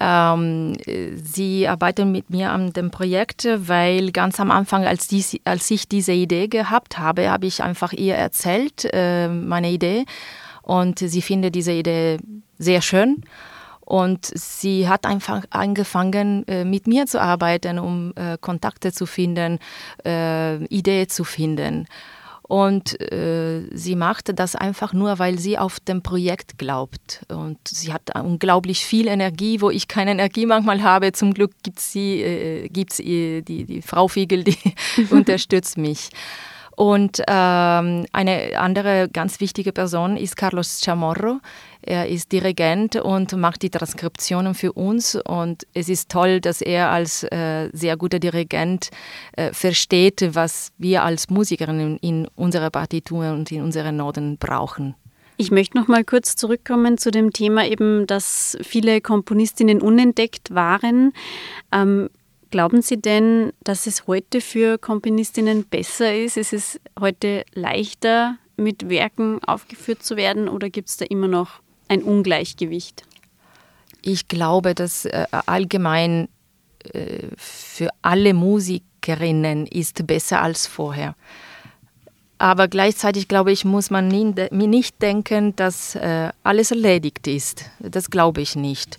Ähm, 0.00 0.76
sie 1.14 1.68
arbeitet 1.68 2.06
mit 2.06 2.30
mir 2.30 2.50
an 2.50 2.72
dem 2.72 2.90
Projekt, 2.90 3.48
weil 3.54 4.10
ganz 4.10 4.40
am 4.40 4.50
Anfang, 4.50 4.84
als, 4.84 5.06
die, 5.06 5.24
als 5.44 5.70
ich 5.70 5.86
diese 5.86 6.12
Idee 6.12 6.48
gehabt 6.48 6.98
habe, 6.98 7.30
habe 7.30 7.46
ich 7.46 7.62
einfach 7.62 7.92
ihr 7.92 8.16
erzählt, 8.16 8.88
äh, 8.92 9.28
meine 9.28 9.70
Idee. 9.70 10.04
Und 10.62 10.98
sie 10.98 11.22
findet 11.22 11.54
diese 11.54 11.72
Idee 11.72 12.18
sehr 12.58 12.82
schön. 12.82 13.22
Und 13.80 14.26
sie 14.34 14.88
hat 14.88 15.06
einfach 15.06 15.44
angefangen, 15.50 16.46
äh, 16.48 16.64
mit 16.64 16.88
mir 16.88 17.06
zu 17.06 17.20
arbeiten, 17.20 17.78
um 17.78 18.12
äh, 18.16 18.36
Kontakte 18.40 18.92
zu 18.92 19.06
finden, 19.06 19.60
äh, 20.04 20.56
Ideen 20.64 21.08
zu 21.08 21.22
finden. 21.22 21.86
Und 22.48 22.98
äh, 23.12 23.68
sie 23.72 23.94
machte 23.94 24.32
das 24.32 24.56
einfach 24.56 24.94
nur, 24.94 25.18
weil 25.18 25.38
sie 25.38 25.58
auf 25.58 25.80
dem 25.80 26.02
Projekt 26.02 26.56
glaubt. 26.56 27.20
Und 27.28 27.58
sie 27.68 27.92
hat 27.92 28.18
unglaublich 28.18 28.86
viel 28.86 29.06
Energie, 29.06 29.60
wo 29.60 29.68
ich 29.68 29.86
keine 29.86 30.12
Energie 30.12 30.46
manchmal 30.46 30.82
habe. 30.82 31.12
Zum 31.12 31.34
Glück 31.34 31.52
gibt 31.62 31.78
es 31.78 31.94
äh, 31.94 32.68
gibt's, 32.68 32.96
die, 32.96 33.42
die 33.44 33.82
Frau 33.82 34.08
Fiegel, 34.08 34.44
die 34.44 34.56
unterstützt 35.10 35.76
mich. 35.76 36.08
Und 36.78 37.20
ähm, 37.26 38.06
eine 38.12 38.56
andere 38.56 39.08
ganz 39.12 39.40
wichtige 39.40 39.72
Person 39.72 40.16
ist 40.16 40.36
Carlos 40.36 40.80
Chamorro. 40.80 41.40
Er 41.82 42.08
ist 42.08 42.30
Dirigent 42.30 42.94
und 42.94 43.36
macht 43.36 43.62
die 43.62 43.70
Transkriptionen 43.70 44.54
für 44.54 44.72
uns. 44.72 45.16
Und 45.16 45.66
es 45.74 45.88
ist 45.88 46.08
toll, 46.08 46.40
dass 46.40 46.60
er 46.60 46.90
als 46.90 47.24
äh, 47.24 47.68
sehr 47.72 47.96
guter 47.96 48.20
Dirigent 48.20 48.90
äh, 49.32 49.52
versteht, 49.52 50.36
was 50.36 50.70
wir 50.78 51.02
als 51.02 51.30
Musikerinnen 51.30 51.96
in 51.96 52.28
unserer 52.36 52.70
Partitur 52.70 53.32
und 53.32 53.50
in 53.50 53.62
unseren 53.62 53.96
Noten 53.96 54.38
brauchen. 54.38 54.94
Ich 55.36 55.50
möchte 55.50 55.78
noch 55.78 55.88
mal 55.88 56.04
kurz 56.04 56.36
zurückkommen 56.36 56.96
zu 56.96 57.10
dem 57.10 57.32
Thema 57.32 57.66
eben, 57.66 58.06
dass 58.06 58.56
viele 58.62 59.00
Komponistinnen 59.00 59.82
unentdeckt 59.82 60.54
waren. 60.54 61.12
Ähm, 61.72 62.08
Glauben 62.50 62.80
Sie 62.80 63.00
denn, 63.00 63.52
dass 63.62 63.86
es 63.86 64.06
heute 64.06 64.40
für 64.40 64.78
Komponistinnen 64.78 65.64
besser 65.64 66.14
ist? 66.14 66.36
Ist 66.36 66.52
es 66.52 66.80
heute 66.98 67.44
leichter, 67.52 68.36
mit 68.56 68.88
Werken 68.88 69.42
aufgeführt 69.44 70.02
zu 70.02 70.16
werden 70.16 70.48
oder 70.48 70.70
gibt 70.70 70.88
es 70.88 70.96
da 70.96 71.04
immer 71.04 71.28
noch 71.28 71.60
ein 71.88 72.02
Ungleichgewicht? 72.02 73.04
Ich 74.02 74.28
glaube, 74.28 74.74
dass 74.74 75.04
äh, 75.04 75.26
allgemein 75.46 76.28
äh, 76.92 77.28
für 77.36 77.90
alle 78.02 78.34
Musikerinnen 78.34 79.66
ist 79.66 80.06
besser 80.06 80.40
als 80.42 80.66
vorher. 80.66 81.14
Aber 82.38 82.68
gleichzeitig 82.68 83.28
glaube 83.28 83.52
ich, 83.52 83.64
muss 83.64 83.90
man 83.90 84.08
nie, 84.08 84.32
nicht 84.50 85.02
denken, 85.02 85.56
dass 85.56 85.96
äh, 85.96 86.30
alles 86.44 86.70
erledigt 86.70 87.26
ist. 87.26 87.64
Das 87.80 88.10
glaube 88.10 88.40
ich 88.40 88.54
nicht. 88.54 88.98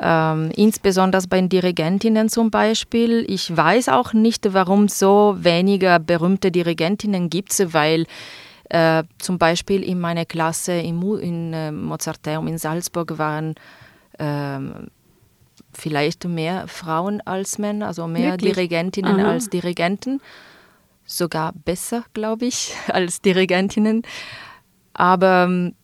Ähm, 0.00 0.50
insbesondere 0.54 1.22
bei 1.28 1.38
den 1.38 1.48
Dirigentinnen 1.48 2.28
zum 2.28 2.50
Beispiel. 2.50 3.24
Ich 3.28 3.56
weiß 3.56 3.88
auch 3.88 4.12
nicht, 4.12 4.52
warum 4.52 4.88
so 4.88 5.36
weniger 5.38 5.98
berühmte 5.98 6.50
Dirigentinnen 6.50 7.30
gibt, 7.30 7.72
weil 7.72 8.06
äh, 8.68 9.04
zum 9.18 9.38
Beispiel 9.38 9.82
in 9.82 10.00
meiner 10.00 10.24
Klasse 10.24 10.72
im 10.72 11.02
in 11.18 11.52
äh, 11.52 11.72
Mozarteum 11.72 12.46
in 12.48 12.58
Salzburg 12.58 13.18
waren 13.18 13.54
äh, 14.18 14.58
vielleicht 15.72 16.24
mehr 16.24 16.66
Frauen 16.68 17.20
als 17.22 17.58
Männer, 17.58 17.88
also 17.88 18.06
mehr 18.06 18.32
Wirklich? 18.32 18.54
Dirigentinnen 18.54 19.20
Aha. 19.20 19.30
als 19.32 19.50
Dirigenten. 19.50 20.20
Sogar 21.04 21.52
besser, 21.52 22.04
glaube 22.12 22.46
ich, 22.46 22.74
als 22.88 23.20
Dirigentinnen. 23.20 24.02
Aber 24.94 25.44
ähm, 25.44 25.74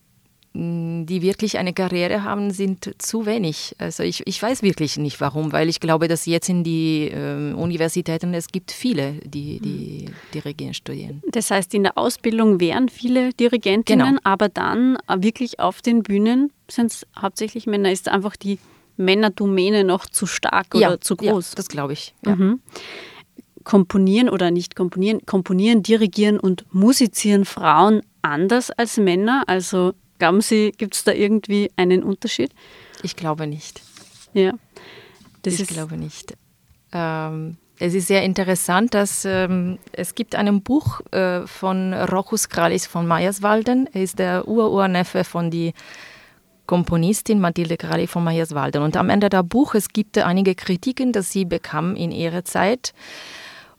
die 0.55 1.23
wirklich 1.23 1.57
eine 1.57 1.73
Karriere 1.73 2.25
haben, 2.25 2.51
sind 2.51 2.91
zu 2.99 3.25
wenig. 3.25 3.75
Also 3.79 4.03
ich, 4.03 4.27
ich 4.27 4.43
weiß 4.43 4.63
wirklich 4.63 4.99
nicht 4.99 5.21
warum, 5.21 5.53
weil 5.53 5.69
ich 5.71 5.81
glaube, 5.81 6.09
dass 6.09 6.27
jetzt 6.27 6.49
in 6.51 6.63
die 6.63 7.09
äh, 7.09 7.55
Universitäten 7.55 8.35
es 8.35 8.49
gibt 8.49 8.71
viele, 8.71 9.15
die, 9.25 9.61
die 9.61 10.11
Dirigieren 10.35 10.75
studieren. 10.75 11.23
Das 11.29 11.51
heißt, 11.51 11.73
in 11.73 11.85
der 11.85 11.97
Ausbildung 11.97 12.61
wären 12.61 12.91
viele 12.91 13.33
Dirigentinnen, 13.33 14.07
genau. 14.07 14.21
aber 14.25 14.51
dann 14.51 14.99
wirklich 15.17 15.59
auf 15.59 15.81
den 15.81 16.03
Bühnen 16.03 16.53
sind 16.69 16.93
es 16.93 17.07
hauptsächlich 17.19 17.67
Männer. 17.67 17.91
Ist 17.91 18.09
einfach 18.09 18.37
die 18.37 18.59
Männerdomäne 18.99 19.85
noch 19.85 20.05
zu 20.07 20.27
stark 20.27 20.75
oder 20.75 20.91
ja, 20.91 21.01
zu 21.01 21.17
groß? 21.17 21.51
Ja, 21.51 21.57
das 21.57 21.69
glaube 21.69 21.95
ich. 21.95 22.15
Ja. 22.27 22.37
Mhm. 22.37 22.61
Komponieren 23.65 24.29
oder 24.29 24.51
nicht 24.51 24.77
komponieren, 24.77 25.25
komponieren, 25.25 25.83
dirigieren 25.83 26.39
und 26.39 26.67
musizieren 26.75 27.45
Frauen 27.45 28.03
anders 28.21 28.71
als 28.71 28.99
Männer? 28.99 29.45
Also 29.47 29.95
Glauben 30.19 30.41
Sie, 30.41 30.73
gibt 30.77 30.95
es 30.95 31.05
da 31.05 31.13
irgendwie 31.13 31.71
einen 31.77 32.03
Unterschied? 32.03 32.53
Ich 33.03 33.17
glaube 33.17 33.47
nicht. 33.47 33.83
Ja. 34.33 34.53
Das 35.43 35.59
ich 35.59 35.67
glaube 35.67 35.97
nicht. 35.97 36.35
Ähm, 36.93 37.57
es 37.79 37.95
ist 37.95 38.07
sehr 38.07 38.23
interessant, 38.23 38.95
dass 38.95 39.25
ähm, 39.25 39.79
es 39.91 40.15
gibt 40.15 40.37
ein 40.37 40.63
Buch 40.63 41.01
äh, 41.11 41.47
von 41.47 41.93
Rochus 41.93 42.49
Kralis 42.49 42.87
von 42.87 43.07
Meyerswalden. 43.09 43.89
Er 43.93 44.03
ist 44.03 44.19
der 44.19 44.47
Ururneffe 44.47 45.25
von 45.25 45.51
die 45.51 45.73
Komponistin 46.67 47.41
Mathilde 47.41 47.77
Krali 47.77 48.07
von 48.07 48.23
Meyerswalden. 48.23 48.83
Und 48.83 48.97
am 48.97 49.11
Ende 49.11 49.29
der 49.29 49.43
Buch, 49.43 49.75
es 49.75 49.89
gibt 49.89 50.17
einige 50.17 50.55
Kritiken, 50.55 51.13
dass 51.13 51.33
sie 51.33 51.45
bekam 51.45 51.97
in 51.97 52.13
ihrer 52.13 52.45
Zeit. 52.45 52.95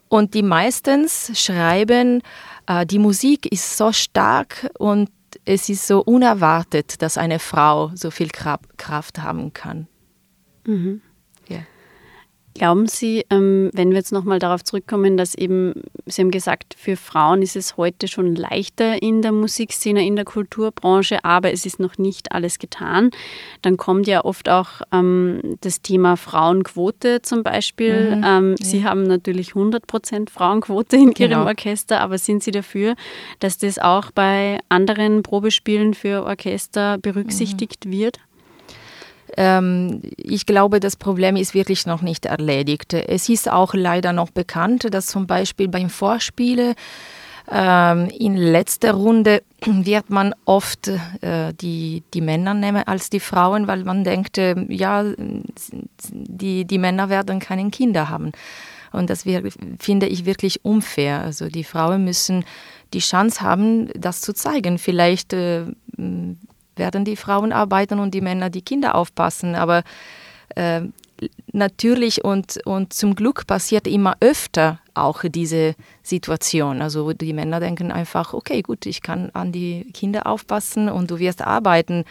Und 0.10 0.34
die 0.34 0.44
meistens 0.44 1.32
schreiben, 1.34 2.22
äh, 2.68 2.86
die 2.86 3.00
Musik 3.00 3.52
ist 3.52 3.78
so 3.78 3.92
stark 3.92 4.70
und 4.78 5.10
es 5.46 5.70
ist 5.70 5.88
so 5.88 6.02
unerwartet, 6.02 7.02
dass 7.02 7.18
eine 7.18 7.40
Frau 7.40 7.92
so 7.96 8.12
viel 8.12 8.30
Kraft 8.30 9.20
haben 9.20 9.54
kann. 9.54 9.88
Mhm. 10.66 11.02
Ja. 12.55 12.67
Glauben 12.67 12.88
Sie, 12.88 13.25
ähm, 13.29 13.72
wenn 13.74 13.89
wir 13.89 13.98
jetzt 13.98 14.12
nochmal 14.12 14.39
darauf 14.39 14.63
zurückkommen, 14.63 15.17
dass 15.17 15.36
eben, 15.36 15.74
Sie 16.05 16.22
haben 16.22 16.31
gesagt, 16.31 16.75
für 16.77 16.95
Frauen 16.95 17.41
ist 17.41 17.55
es 17.55 17.77
heute 17.77 18.07
schon 18.07 18.36
leichter 18.36 19.01
in 19.01 19.22
der 19.22 19.31
Musikszene, 19.31 20.05
in 20.05 20.15
der 20.15 20.25
Kulturbranche, 20.25 21.24
aber 21.25 21.51
es 21.51 21.65
ist 21.65 21.79
noch 21.79 21.98
nicht 21.98 22.31
alles 22.31 22.60
getan. 22.60 23.12
Dann 23.62 23.77
kommt 23.77 24.07
ja 24.07 24.24
oft 24.24 24.50
auch 24.50 24.81
ähm, 24.91 25.57
das 25.62 25.81
Thema 25.81 26.15
Frauenquote 26.15 27.22
zum 27.22 27.43
Beispiel. 27.43 28.17
Mhm. 28.17 28.24
Ähm, 28.25 28.55
ja. 28.60 28.65
Sie 28.65 28.83
haben 28.86 29.03
natürlich 29.03 29.50
100 29.50 29.88
Prozent 29.88 30.29
Frauenquote 30.29 30.95
in 30.95 31.13
genau. 31.13 31.39
Ihrem 31.39 31.48
Orchester, 31.48 32.01
aber 32.01 32.17
sind 32.17 32.43
Sie 32.43 32.51
dafür, 32.51 32.95
dass 33.39 33.57
das 33.57 33.79
auch 33.79 34.12
bei 34.12 34.60
anderen 34.69 35.24
Probespielen 35.24 35.93
für 35.93 36.24
Orchester 36.24 36.98
berücksichtigt 37.00 37.86
mhm. 37.86 37.91
wird? 37.91 38.19
Ähm, 39.38 40.02
ich 40.18 40.46
glaube, 40.46 40.80
das 40.80 40.96
Problem 40.96 41.36
ist 41.36 41.54
wirklich 41.54 41.86
noch 41.86 42.02
nicht 42.02 42.25
erledigt. 42.25 42.94
Es 42.94 43.30
ist 43.30 43.52
auch 43.52 43.74
leider 43.74 44.13
noch 44.13 44.32
bekannt, 44.32 44.88
dass 44.92 45.08
zum 45.08 45.28
Beispiel 45.28 45.68
beim 45.68 45.90
Vorspiele 45.90 46.75
ähm, 47.52 48.10
in 48.10 48.38
letzter 48.38 48.94
Runde 48.94 49.44
wird 49.66 50.10
man 50.10 50.34
oft 50.46 50.90
äh, 51.22 51.54
die, 51.54 52.04
die 52.13 52.22
Männer 52.22 52.54
nehmen 52.54 52.84
als 52.86 53.10
die 53.10 53.20
Frauen, 53.20 53.68
weil 53.68 53.84
man 53.84 54.04
denkt, 54.04 54.38
äh, 54.38 54.56
ja, 54.70 55.04
die, 56.12 56.66
die 56.66 56.78
Männer 56.78 57.10
werden 57.10 57.40
keine 57.40 57.70
Kinder 57.70 58.10
haben. 58.10 58.32
Und 58.92 59.10
das 59.10 59.25
wir, 59.25 59.44
finde 59.80 60.06
ich 60.08 60.25
wirklich 60.25 60.63
unfair. 60.63 61.22
Also 61.22 61.48
die 61.48 61.63
Frauen 61.63 62.04
müssen 62.06 62.46
die 62.94 63.00
Chance 63.00 63.42
haben, 63.42 63.90
das 64.00 64.22
zu 64.22 64.34
zeigen. 64.34 64.78
Vielleicht 64.78 65.34
äh, 65.34 65.66
werden 66.75 67.06
die 67.06 67.15
Frauen 67.15 67.51
arbeiten 67.51 68.00
und 68.00 68.13
die 68.13 68.22
Männer 68.22 68.50
die 68.50 68.62
Kinder 68.62 68.96
aufpassen. 68.96 69.56
Aber 69.56 69.84
äh, 70.56 70.82
natürlich 71.51 72.24
und, 72.24 72.60
und 72.65 72.94
zum 72.94 73.15
Glück 73.15 73.48
passiert 73.48 73.88
immer 73.88 74.15
öfter 74.20 74.80
auch 74.94 75.24
diese 75.24 75.75
Situation. 76.01 76.82
Also 76.82 77.13
die 77.13 77.34
Männer 77.34 77.60
denken 77.60 77.92
einfach, 77.92 78.34
okay, 78.34 78.62
gut, 78.62 78.86
ich 78.86 79.01
kann 79.01 79.30
an 79.34 79.51
die 79.51 79.92
Kinder 79.94 80.27
aufpassen 80.27 80.89
und 80.89 81.12
du 81.12 81.20
wirst 81.20 81.42
arbeiten. 81.42 82.06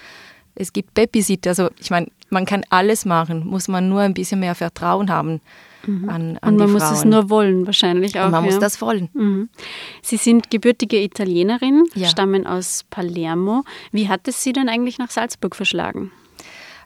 Es 0.55 0.73
gibt 0.73 0.95
Babysitter, 0.95 1.51
also 1.51 1.71
ich 1.79 1.91
meine, 1.91 2.09
man 2.31 2.47
kann 2.47 2.65
alles 2.71 3.05
machen, 3.05 3.47
muss 3.47 3.69
man 3.69 3.89
nur 3.89 4.01
ein 4.01 4.15
bisschen 4.15 4.41
mehr 4.41 4.55
Vertrauen 4.55 5.11
haben. 5.11 5.41
Mhm. 5.87 6.09
An, 6.09 6.39
an 6.41 6.55
und 6.55 6.57
man 6.59 6.73
muss 6.73 6.91
es 6.91 7.05
nur 7.05 7.31
wollen, 7.31 7.67
wahrscheinlich 7.67 8.19
auch. 8.19 8.27
Und 8.27 8.33
man 8.33 8.45
ja. 8.45 8.51
muss 8.51 8.61
das 8.61 8.81
wollen. 8.81 9.09
Mhm. 9.13 9.49
Sie 10.03 10.17
sind 10.17 10.51
gebürtige 10.51 11.03
Italienerin, 11.03 11.85
ja. 11.95 12.09
stammen 12.09 12.47
aus 12.47 12.85
Palermo. 12.91 13.65
Wie 13.91 14.09
hat 14.09 14.29
es 14.29 14.43
Sie 14.43 14.53
denn 14.53 14.69
eigentlich 14.69 14.99
nach 14.99 15.11
Salzburg 15.11 15.57
verschlagen? 15.57 16.11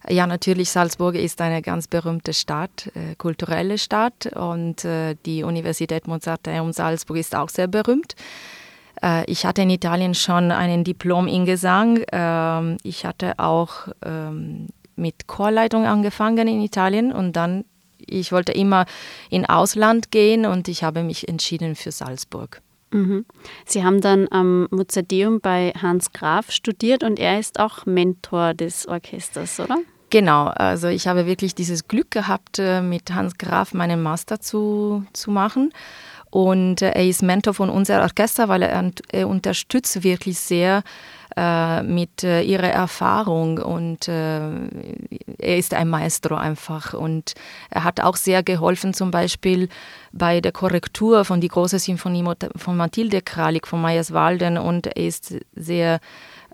Ja, 0.09 0.26
natürlich, 0.26 0.70
Salzburg 0.70 1.16
ist 1.16 1.40
eine 1.40 1.62
ganz 1.62 1.88
berühmte 1.88 2.32
Stadt, 2.32 2.90
äh, 2.94 3.16
kulturelle 3.16 3.76
Stadt 3.76 4.26
und 4.37 4.85
äh, 4.85 5.16
die 5.26 5.42
Universität 5.42 6.06
Mozarteum 6.06 6.72
Salzburg 6.72 7.16
ist 7.16 7.35
auch 7.35 7.48
sehr 7.48 7.66
berühmt. 7.66 8.14
Äh, 9.02 9.24
ich 9.30 9.44
hatte 9.44 9.62
in 9.62 9.70
Italien 9.70 10.14
schon 10.14 10.52
ein 10.52 10.85
Diplom 10.85 11.26
in 11.26 11.44
Gesang. 11.44 12.04
Ähm, 12.12 12.76
ich 12.85 13.04
hatte 13.04 13.38
auch 13.38 13.88
ähm, 14.04 14.68
mit 14.94 15.26
Chorleitung 15.26 15.87
angefangen 15.87 16.46
in 16.46 16.61
Italien 16.61 17.12
und 17.12 17.35
dann 17.35 17.64
ich 18.07 18.33
wollte 18.33 18.53
immer 18.53 18.87
in 19.31 19.47
Ausland 19.47 20.11
gehen 20.11 20.47
und 20.47 20.69
ich 20.69 20.83
habe 20.85 21.03
mich 21.03 21.29
entschieden 21.29 21.75
für 21.75 21.92
Salzburg. 21.92 22.62
Mhm. 22.92 23.27
Sie 23.64 23.85
haben 23.85 24.01
dann 24.01 24.29
am 24.31 24.69
Mozarteum 24.71 25.40
bei 25.40 25.73
Hans 25.81 26.12
Graf 26.12 26.51
studiert 26.51 27.03
und 27.03 27.19
er 27.19 27.38
ist 27.38 27.59
auch 27.59 27.85
Mentor 27.85 28.55
des 28.55 28.87
Orchesters, 28.87 29.61
oder? 29.61 29.79
Genau, 30.11 30.47
also 30.47 30.87
ich 30.87 31.09
habe 31.09 31.27
wirklich 31.27 31.55
dieses 31.55 31.88
Glück 31.88 32.12
gehabt, 32.12 32.61
äh, 32.61 32.81
mit 32.81 33.12
Hans 33.12 33.38
Graf 33.38 33.75
meinen 33.75 34.03
Master 34.03 34.40
zu, 34.40 35.05
zu 35.12 35.33
machen. 35.33 35.73
Und 36.37 36.83
äh, 36.83 36.90
er 36.90 37.07
ist 37.07 37.22
Mentor 37.22 37.55
von 37.55 37.70
unserem 37.70 38.03
Orchester, 38.03 38.46
weil 38.51 38.61
er, 38.61 38.90
er 39.11 39.27
unterstützt 39.27 40.05
wirklich 40.05 40.38
sehr 40.38 40.83
äh, 41.35 41.83
mit 41.83 42.25
äh, 42.25 42.42
ihrer 42.42 42.68
Erfahrung. 42.68 43.57
Und 43.57 44.07
äh, 44.07 44.51
er 45.38 45.57
ist 45.57 45.72
ein 45.72 45.88
Maestro 45.88 46.35
einfach. 46.35 46.92
Und 46.92 47.33
er 47.70 47.85
hat 47.85 48.03
auch 48.03 48.16
sehr 48.16 48.42
geholfen 48.42 48.92
zum 48.92 49.11
Beispiel 49.11 49.70
bei 50.12 50.42
der 50.42 50.53
Korrektur 50.53 51.25
von 51.25 51.40
die 51.40 51.49
große 51.49 51.79
Sinfonie 51.79 52.25
von 52.55 52.77
Mathilde 52.77 53.22
Kralik 53.22 53.66
von 53.66 53.81
Meyerswalden 53.81 54.59
und 54.59 54.88
er 54.88 54.96
ist 54.96 55.35
sehr 55.55 56.01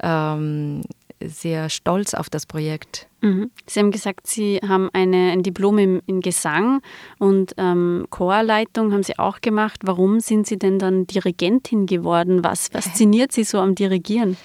ähm, 0.01 0.83
sehr 1.28 1.68
stolz 1.68 2.14
auf 2.14 2.30
das 2.30 2.46
Projekt. 2.46 3.06
Mhm. 3.20 3.50
Sie 3.66 3.80
haben 3.80 3.90
gesagt, 3.90 4.26
Sie 4.26 4.61
haben 4.66 4.90
eine, 4.92 5.30
ein 5.32 5.42
Diplom 5.42 5.78
im, 5.78 6.02
in 6.06 6.20
Gesang 6.20 6.82
und 7.18 7.54
ähm, 7.56 8.06
Chorleitung 8.11 8.92
haben 8.92 9.02
Sie 9.02 9.18
auch 9.18 9.40
gemacht. 9.40 9.80
Warum 9.85 10.20
sind 10.20 10.46
Sie 10.46 10.58
denn 10.58 10.78
dann 10.78 11.06
Dirigentin 11.06 11.87
geworden? 11.87 12.42
Was 12.42 12.68
fasziniert 12.68 13.32
Sie 13.32 13.44
so 13.44 13.58
am 13.58 13.74
Dirigieren? 13.74 14.37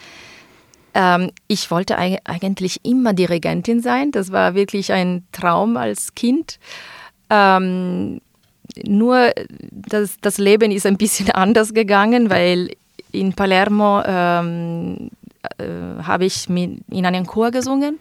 Ähm, 0.94 1.32
ich 1.48 1.70
wollte 1.70 1.98
eigentlich 1.98 2.80
immer 2.84 3.14
Dirigentin 3.14 3.82
sein. 3.82 4.12
Das 4.12 4.32
war 4.32 4.56
wirklich 4.56 4.92
ein 4.92 5.26
Traum 5.32 5.78
als 5.78 6.16
Kind. 6.16 6.60
Ähm, 7.30 8.22
nur 8.84 9.32
das, 9.72 10.18
das 10.22 10.38
Leben 10.38 10.72
ist 10.72 10.86
ein 10.86 10.98
bisschen 10.98 11.30
anders 11.32 11.74
gegangen, 11.74 12.30
weil 12.30 12.72
in 13.12 13.34
Palermo 13.34 14.02
ähm, 14.06 15.10
äh, 15.58 16.04
habe 16.04 16.26
ich 16.26 16.50
mit, 16.50 16.82
in 16.90 17.06
einem 17.06 17.26
Chor 17.26 17.52
gesungen. 17.52 18.00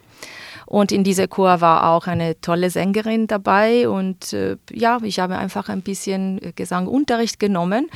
Und 0.65 0.91
in 0.91 1.05
dieser 1.05 1.27
Chor 1.27 1.61
war 1.61 1.91
auch 1.91 2.07
eine 2.07 2.39
tolle 2.41 2.69
Sängerin 2.69 3.27
dabei. 3.27 3.87
Und 3.87 4.33
äh, 4.33 4.57
ja, 4.71 4.99
ich 5.01 5.19
habe 5.19 5.37
einfach 5.37 5.69
ein 5.69 5.81
bisschen 5.81 6.39
Gesangunterricht 6.55 7.39
genommen. 7.39 7.89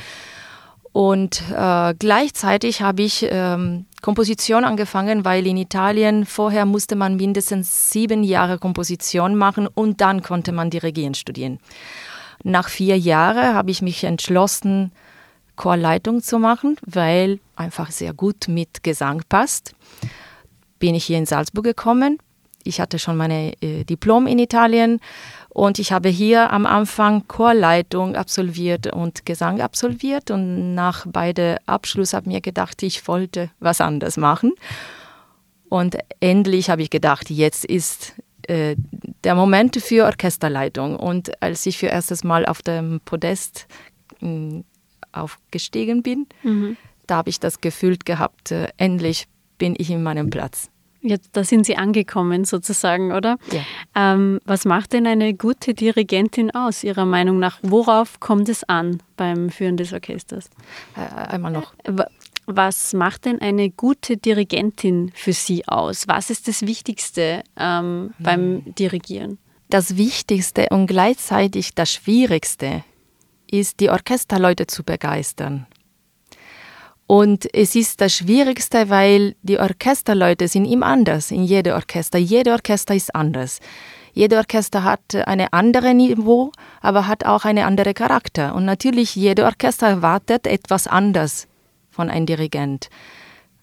Und 0.92 1.42
äh, 1.56 1.94
gleichzeitig 1.98 2.82
habe 2.82 3.02
ich 3.02 3.26
ähm, 3.30 3.86
Komposition 4.02 4.64
angefangen, 4.64 5.24
weil 5.24 5.46
in 5.46 5.56
Italien 5.56 6.26
vorher 6.26 6.66
musste 6.66 6.96
man 6.96 7.16
mindestens 7.16 7.90
sieben 7.90 8.22
Jahre 8.22 8.58
Komposition 8.58 9.34
machen 9.36 9.66
und 9.66 10.02
dann 10.02 10.22
konnte 10.22 10.52
man 10.52 10.68
dirigieren 10.68 11.14
studieren. 11.14 11.60
Nach 12.44 12.68
vier 12.68 12.98
Jahren 12.98 13.54
habe 13.54 13.70
ich 13.70 13.80
mich 13.80 14.04
entschlossen, 14.04 14.92
Chorleitung 15.62 16.20
zu 16.20 16.40
machen, 16.40 16.76
weil 16.84 17.38
einfach 17.54 17.92
sehr 17.92 18.12
gut 18.12 18.48
mit 18.48 18.82
Gesang 18.82 19.22
passt. 19.28 19.76
Bin 20.80 20.96
ich 20.96 21.04
hier 21.04 21.18
in 21.18 21.26
Salzburg 21.26 21.64
gekommen. 21.64 22.18
Ich 22.64 22.80
hatte 22.80 22.98
schon 22.98 23.16
meine 23.16 23.52
äh, 23.62 23.84
Diplom 23.84 24.26
in 24.26 24.40
Italien 24.40 24.98
und 25.50 25.78
ich 25.78 25.92
habe 25.92 26.08
hier 26.08 26.52
am 26.52 26.66
Anfang 26.66 27.28
Chorleitung 27.28 28.16
absolviert 28.16 28.92
und 28.92 29.24
Gesang 29.24 29.60
absolviert. 29.60 30.32
Und 30.32 30.74
nach 30.74 31.06
beide 31.08 31.58
Abschluss 31.66 32.12
habe 32.12 32.28
mir 32.28 32.40
gedacht, 32.40 32.82
ich 32.82 33.06
wollte 33.06 33.50
was 33.60 33.80
anderes 33.80 34.16
machen. 34.16 34.54
Und 35.68 35.96
endlich 36.18 36.70
habe 36.70 36.82
ich 36.82 36.90
gedacht, 36.90 37.30
jetzt 37.30 37.64
ist 37.64 38.14
äh, 38.48 38.74
der 39.22 39.36
Moment 39.36 39.76
für 39.76 40.06
Orchesterleitung. 40.06 40.96
Und 40.96 41.40
als 41.40 41.66
ich 41.66 41.78
für 41.78 41.86
erstes 41.86 42.24
Mal 42.24 42.46
auf 42.46 42.62
dem 42.62 43.00
Podest 43.04 43.68
äh, 44.20 44.64
aufgestiegen 45.12 46.02
bin, 46.02 46.26
mhm. 46.42 46.76
da 47.06 47.16
habe 47.16 47.30
ich 47.30 47.40
das 47.40 47.60
Gefühl 47.60 47.96
gehabt, 48.04 48.50
äh, 48.50 48.68
endlich 48.76 49.26
bin 49.58 49.74
ich 49.78 49.90
in 49.90 50.02
meinem 50.02 50.30
Platz. 50.30 50.70
Jetzt, 51.04 51.30
da 51.32 51.42
sind 51.42 51.66
Sie 51.66 51.76
angekommen 51.76 52.44
sozusagen, 52.44 53.12
oder? 53.12 53.36
Ja. 53.50 53.62
Ähm, 54.14 54.38
was 54.44 54.64
macht 54.64 54.92
denn 54.92 55.06
eine 55.06 55.34
gute 55.34 55.74
Dirigentin 55.74 56.52
aus, 56.52 56.84
Ihrer 56.84 57.04
Meinung 57.04 57.40
nach? 57.40 57.58
Worauf 57.62 58.20
kommt 58.20 58.48
es 58.48 58.62
an 58.64 59.02
beim 59.16 59.50
Führen 59.50 59.76
des 59.76 59.92
Orchesters? 59.92 60.48
Äh, 60.96 61.00
einmal 61.00 61.50
noch. 61.50 61.74
Äh, 61.82 62.04
was 62.46 62.92
macht 62.92 63.24
denn 63.24 63.40
eine 63.40 63.70
gute 63.70 64.16
Dirigentin 64.16 65.10
für 65.14 65.32
Sie 65.32 65.66
aus? 65.66 66.06
Was 66.06 66.30
ist 66.30 66.48
das 66.48 66.62
Wichtigste 66.62 67.42
ähm, 67.56 68.14
beim 68.18 68.64
hm. 68.64 68.74
Dirigieren? 68.74 69.38
Das 69.70 69.96
Wichtigste 69.96 70.66
und 70.70 70.86
gleichzeitig 70.86 71.74
das 71.74 71.92
Schwierigste 71.92 72.84
ist, 73.52 73.80
die 73.80 73.90
Orchesterleute 73.90 74.66
zu 74.66 74.82
begeistern. 74.82 75.66
Und 77.06 77.52
es 77.54 77.74
ist 77.74 78.00
das 78.00 78.14
Schwierigste, 78.14 78.88
weil 78.88 79.34
die 79.42 79.58
Orchesterleute 79.58 80.48
sind 80.48 80.64
immer 80.64 80.86
anders 80.86 81.30
in 81.30 81.44
jedem 81.44 81.74
Orchester. 81.74 82.18
Jede 82.18 82.52
Orchester 82.52 82.94
ist 82.94 83.14
anders. 83.14 83.60
Jede 84.14 84.36
Orchester 84.36 84.82
hat 84.84 85.14
ein 85.14 85.40
anderes 85.52 85.94
Niveau, 85.94 86.52
aber 86.80 87.06
hat 87.06 87.24
auch 87.24 87.44
einen 87.44 87.64
anderen 87.64 87.94
Charakter. 87.94 88.54
Und 88.54 88.64
natürlich, 88.64 89.14
jede 89.14 89.44
Orchester 89.44 89.88
erwartet 89.88 90.46
etwas 90.46 90.86
anders 90.86 91.48
von 91.90 92.08
einem 92.08 92.26
Dirigent. 92.26 92.88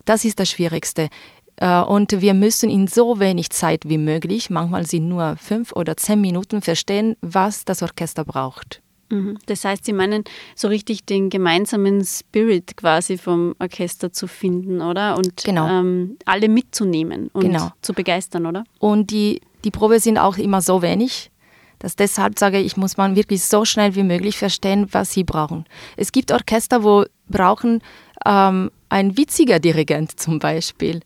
Das 0.05 0.25
ist 0.25 0.39
das 0.39 0.49
Schwierigste. 0.49 1.09
Äh, 1.57 1.81
und 1.81 2.21
wir 2.21 2.33
müssen 2.33 2.69
in 2.69 2.87
so 2.87 3.19
wenig 3.19 3.49
Zeit 3.51 3.87
wie 3.87 3.97
möglich, 3.97 4.49
manchmal 4.49 4.85
sind 4.85 5.07
nur 5.07 5.35
fünf 5.37 5.71
oder 5.73 5.97
zehn 5.97 6.21
Minuten, 6.21 6.61
verstehen, 6.61 7.15
was 7.21 7.65
das 7.65 7.83
Orchester 7.83 8.25
braucht. 8.25 8.81
Mhm. 9.09 9.37
Das 9.47 9.65
heißt, 9.65 9.85
Sie 9.85 9.93
meinen 9.93 10.23
so 10.55 10.67
richtig 10.67 11.05
den 11.05 11.29
gemeinsamen 11.29 12.05
Spirit 12.05 12.77
quasi 12.77 13.17
vom 13.17 13.55
Orchester 13.59 14.11
zu 14.11 14.27
finden, 14.27 14.81
oder? 14.81 15.17
Und 15.17 15.43
genau. 15.43 15.67
ähm, 15.67 16.17
alle 16.25 16.47
mitzunehmen 16.47 17.29
und 17.33 17.45
genau. 17.45 17.71
zu 17.81 17.93
begeistern, 17.93 18.45
oder? 18.45 18.63
Und 18.79 19.11
die, 19.11 19.41
die 19.63 19.71
Probe 19.71 19.99
sind 19.99 20.17
auch 20.17 20.37
immer 20.37 20.61
so 20.61 20.81
wenig, 20.81 21.31
dass 21.79 21.95
deshalb 21.95 22.37
sage 22.37 22.59
ich, 22.59 22.77
muss 22.77 22.97
man 22.97 23.15
wirklich 23.15 23.43
so 23.43 23.65
schnell 23.65 23.95
wie 23.95 24.03
möglich 24.03 24.37
verstehen, 24.37 24.87
was 24.91 25.11
sie 25.11 25.23
brauchen. 25.23 25.65
Es 25.97 26.11
gibt 26.11 26.31
Orchester, 26.31 26.83
wo 26.83 27.05
brauchen 27.29 27.81
ähm, 28.25 28.69
ein 28.89 29.17
witziger 29.17 29.59
Dirigent 29.59 30.19
zum 30.19 30.39
Beispiel. 30.39 30.99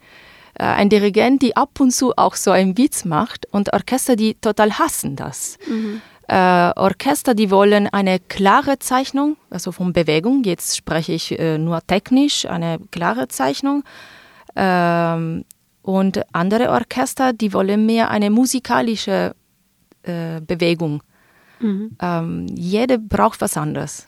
Äh, 0.55 0.63
ein 0.63 0.89
Dirigent, 0.89 1.41
die 1.41 1.55
ab 1.55 1.79
und 1.79 1.91
zu 1.91 2.13
auch 2.17 2.35
so 2.35 2.51
einen 2.51 2.77
Witz 2.77 3.05
macht 3.05 3.45
und 3.51 3.71
Orchester, 3.71 4.15
die 4.15 4.35
total 4.35 4.77
hassen 4.79 5.15
das. 5.15 5.57
Mhm 5.67 6.01
äh, 6.27 6.71
Orchester, 6.75 7.33
die 7.33 7.51
wollen 7.51 7.87
eine 7.87 8.19
klare 8.19 8.79
Zeichnung, 8.79 9.37
also 9.49 9.71
von 9.71 9.93
Bewegung, 9.93 10.43
jetzt 10.43 10.77
spreche 10.77 11.11
ich 11.11 11.37
äh, 11.37 11.57
nur 11.57 11.81
technisch, 11.85 12.45
eine 12.45 12.79
klare 12.91 13.27
Zeichnung. 13.27 13.83
Ähm, 14.55 15.45
und 15.81 16.21
andere 16.33 16.69
Orchester, 16.69 17.33
die 17.33 17.51
wollen 17.51 17.85
mehr 17.85 18.09
eine 18.09 18.29
musikalische 18.29 19.35
äh, 20.03 20.39
Bewegung. 20.41 21.03
Mhm. 21.59 21.97
Ähm, 22.01 22.45
jede 22.55 22.99
braucht 22.99 23.41
was 23.41 23.57
anderes. 23.57 24.07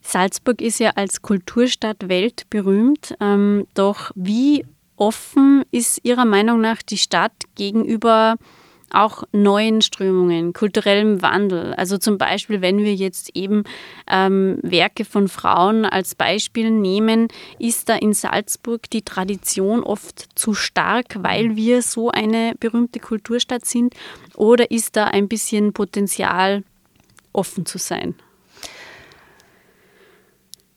Salzburg 0.00 0.62
ist 0.62 0.78
ja 0.78 0.90
als 0.94 1.22
Kulturstadt 1.22 2.08
weltberühmt, 2.08 3.16
ähm, 3.20 3.66
doch 3.74 4.12
wie 4.14 4.64
offen 4.96 5.64
ist 5.70 6.00
Ihrer 6.04 6.24
Meinung 6.24 6.60
nach 6.60 6.82
die 6.82 6.98
Stadt 6.98 7.32
gegenüber 7.56 8.36
auch 8.90 9.24
neuen 9.32 9.82
Strömungen, 9.82 10.52
kulturellem 10.52 11.22
Wandel. 11.22 11.74
Also 11.74 11.98
zum 11.98 12.18
Beispiel, 12.18 12.60
wenn 12.60 12.78
wir 12.78 12.94
jetzt 12.94 13.30
eben 13.34 13.64
ähm, 14.10 14.58
Werke 14.62 15.04
von 15.04 15.28
Frauen 15.28 15.84
als 15.84 16.14
Beispiel 16.14 16.70
nehmen, 16.70 17.28
ist 17.58 17.88
da 17.88 17.96
in 17.96 18.12
Salzburg 18.12 18.88
die 18.90 19.02
Tradition 19.02 19.82
oft 19.82 20.26
zu 20.38 20.54
stark, 20.54 21.16
weil 21.18 21.56
wir 21.56 21.82
so 21.82 22.10
eine 22.10 22.54
berühmte 22.58 23.00
Kulturstadt 23.00 23.64
sind? 23.64 23.94
Oder 24.34 24.70
ist 24.70 24.96
da 24.96 25.04
ein 25.04 25.28
bisschen 25.28 25.72
Potenzial, 25.72 26.64
offen 27.32 27.66
zu 27.66 27.78
sein? 27.78 28.14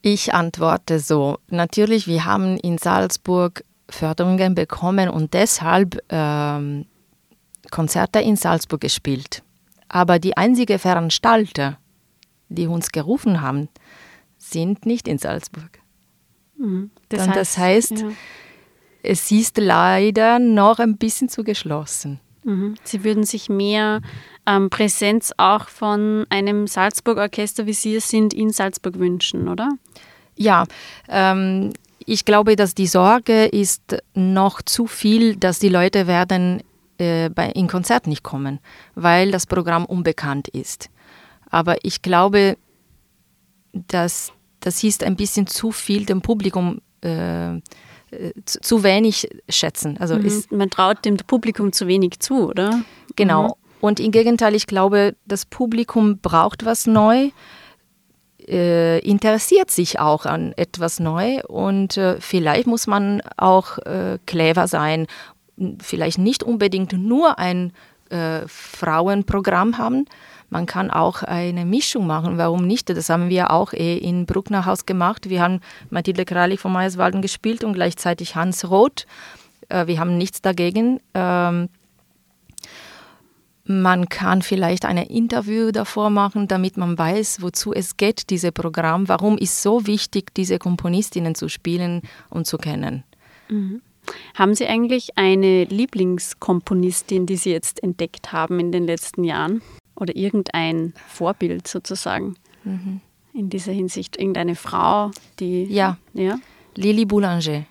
Ich 0.02 0.34
antworte 0.34 1.00
so. 1.00 1.38
Natürlich, 1.50 2.08
wir 2.08 2.26
haben 2.26 2.58
in 2.58 2.78
Salzburg 2.78 3.64
Förderungen 3.90 4.56
bekommen 4.56 5.10
und 5.10 5.34
deshalb 5.34 6.02
ähm, 6.10 6.86
Konzerte 7.70 8.20
in 8.20 8.36
Salzburg 8.36 8.82
gespielt. 8.82 9.44
Aber 9.88 10.20
die 10.20 10.38
einzigen 10.38 10.80
Veranstalter, 10.80 11.78
die 12.50 12.68
uns 12.68 12.92
gerufen 12.92 13.42
haben, 13.42 13.70
sind 14.38 14.86
nicht 14.86 15.08
in 15.08 15.18
Salzburg. 15.18 15.80
Mhm. 16.58 16.92
Das, 17.10 17.28
heißt, 17.28 17.36
das 17.36 17.58
heißt, 17.58 17.92
ja. 18.00 18.12
es 19.04 19.32
ist 19.32 19.58
leider 19.58 20.40
noch 20.40 20.80
ein 20.80 20.98
bisschen 20.98 21.30
zu 21.30 21.44
geschlossen. 21.44 22.20
Mhm. 22.44 22.76
Sie 22.84 23.04
würden 23.04 23.24
sich 23.24 23.50
mehr 23.50 24.02
ähm, 24.48 24.70
Präsenz 24.70 25.32
auch 25.38 25.68
von 25.68 26.26
einem 26.30 26.68
Salzburg-Orchester, 26.68 27.66
wie 27.66 27.74
Sie 27.74 27.96
es 27.96 28.10
sind, 28.10 28.34
in 28.34 28.52
Salzburg 28.52 28.98
wünschen, 28.98 29.48
oder? 29.48 29.70
Ja, 30.36 30.66
ähm, 31.08 31.74
ich 32.06 32.26
glaube, 32.26 32.56
dass 32.56 32.74
die 32.74 32.88
Sorge 32.88 33.46
ist 33.46 33.98
noch 34.16 34.62
zu 34.62 34.88
viel, 34.88 35.36
dass 35.36 35.60
die 35.60 35.70
Leute 35.70 36.08
werden 36.08 36.64
äh, 37.02 37.30
bei, 37.30 37.50
in 37.50 37.68
Konzert 37.68 38.06
nicht 38.06 38.22
kommen, 38.22 38.60
weil 38.94 39.32
das 39.32 39.48
Programm 39.48 39.86
unbekannt 39.86 40.48
ist. 40.48 40.90
Aber 41.50 41.84
ich 41.84 42.02
glaube, 42.02 42.58
dass 43.74 44.32
das 44.60 44.84
ist 44.84 45.04
ein 45.04 45.16
bisschen 45.16 45.48
zu 45.48 45.72
viel 45.72 46.06
dem 46.06 46.22
Publikum 46.22 46.82
äh, 47.02 47.60
zu, 48.46 48.62
zu, 48.62 48.84
wenig 48.84 49.28
schätzen. 49.50 49.98
Also 49.98 50.16
mhm. 50.16 50.26
ist, 50.26 50.52
man 50.52 50.70
traut 50.70 51.04
dem 51.04 51.18
Publikum 51.18 51.74
zu 51.74 51.88
wenig 51.88 52.20
zu, 52.20 52.48
oder? 52.48 52.82
Genau. 53.16 53.48
Mhm. 53.48 53.54
Und 53.80 54.00
im 54.00 54.12
Gegenteil, 54.12 54.54
ich 54.54 54.68
glaube, 54.68 55.16
das 55.26 55.46
Publikum 55.46 56.20
braucht 56.20 56.66
was 56.66 56.86
neu, 56.86 57.32
äh, 58.48 59.00
interessiert 59.00 59.72
sich 59.72 60.00
auch 60.00 60.28
an 60.28 60.54
etwas 60.56 61.00
neu 61.00 61.42
und 61.48 61.98
äh, 61.98 62.20
vielleicht 62.20 62.68
muss 62.68 62.86
man 62.86 63.22
auch 63.38 63.80
äh, 63.80 64.20
clever 64.28 64.68
sein 64.68 65.08
vielleicht 65.82 66.18
nicht 66.18 66.44
unbedingt 66.44 66.94
nur 66.94 67.40
ein 67.40 67.74
äh, 68.10 68.48
Frauenprogramm 68.48 69.78
haben. 69.78 70.06
Man 70.50 70.66
kann 70.66 70.92
auch 70.92 71.24
eine 71.24 71.66
Mischung 71.66 72.08
machen. 72.08 72.38
Warum 72.38 72.68
nicht? 72.68 72.90
Das 72.90 73.10
haben 73.10 73.30
wir 73.30 73.52
auch 73.52 73.72
eh 73.72 73.98
in 73.98 74.26
Brucknerhaus 74.26 74.86
gemacht. 74.86 75.30
Wir 75.30 75.42
haben 75.42 75.62
Mathilde 75.90 76.26
Kralik 76.26 76.60
von 76.60 76.74
Meyerswalden 76.74 77.22
gespielt 77.22 77.64
und 77.64 77.74
gleichzeitig 77.74 78.36
Hans 78.36 78.70
Roth. 78.70 79.06
Äh, 79.70 79.88
wir 79.88 80.00
haben 80.00 80.18
nichts 80.18 80.42
dagegen. 80.42 81.00
Ähm, 81.14 81.70
man 83.64 84.10
kann 84.10 84.42
vielleicht 84.42 84.86
ein 84.86 84.98
Interview 84.98 85.72
davor 85.72 86.10
machen, 86.10 86.48
damit 86.48 86.78
man 86.78 86.98
weiß, 86.98 87.42
wozu 87.42 87.74
es 87.74 87.96
geht, 87.96 88.30
dieses 88.30 88.52
Programm. 88.52 89.08
Warum 89.08 89.38
ist 89.38 89.62
so 89.62 89.88
wichtig, 89.88 90.34
diese 90.34 90.60
Komponistinnen 90.60 91.36
zu 91.36 91.48
spielen 91.48 92.02
und 92.30 92.48
zu 92.48 92.58
kennen. 92.58 93.04
Mhm. 93.50 93.82
Haben 94.36 94.56
Sie 94.56 94.68
eigentlich 94.68 95.18
eine 95.18 95.66
Lieblingskomponistin, 95.66 97.26
die 97.26 97.38
Sie 97.38 97.52
jetzt 97.52 97.84
entdeckt 97.84 98.32
haben 98.32 98.60
in 98.60 98.72
den 98.72 98.86
letzten 98.86 99.24
Jahren? 99.24 99.62
Oder 99.96 100.16
irgendein 100.16 100.94
Vorbild 101.08 101.68
sozusagen 101.68 102.36
mhm. 102.64 103.02
in 103.34 103.50
dieser 103.50 103.72
Hinsicht? 103.72 104.18
Irgendeine 104.18 104.56
Frau, 104.56 105.12
die. 105.40 105.66
Ja. 105.66 105.98
ja? 106.14 106.40
Lili 106.76 107.06
Boulanger. 107.06 107.66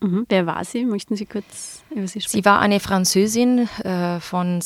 Mhm. 0.00 0.26
Wer 0.28 0.46
war 0.46 0.64
sie? 0.64 0.84
Möchten 0.84 1.14
Sie 1.14 1.26
kurz 1.26 1.82
über 1.90 2.06
sie 2.06 2.20
sprechen? 2.20 2.38
Sie 2.38 2.44
war 2.44 2.58
eine 2.60 2.80
Französin 2.80 3.68
äh, 3.84 4.18
von 4.20 4.60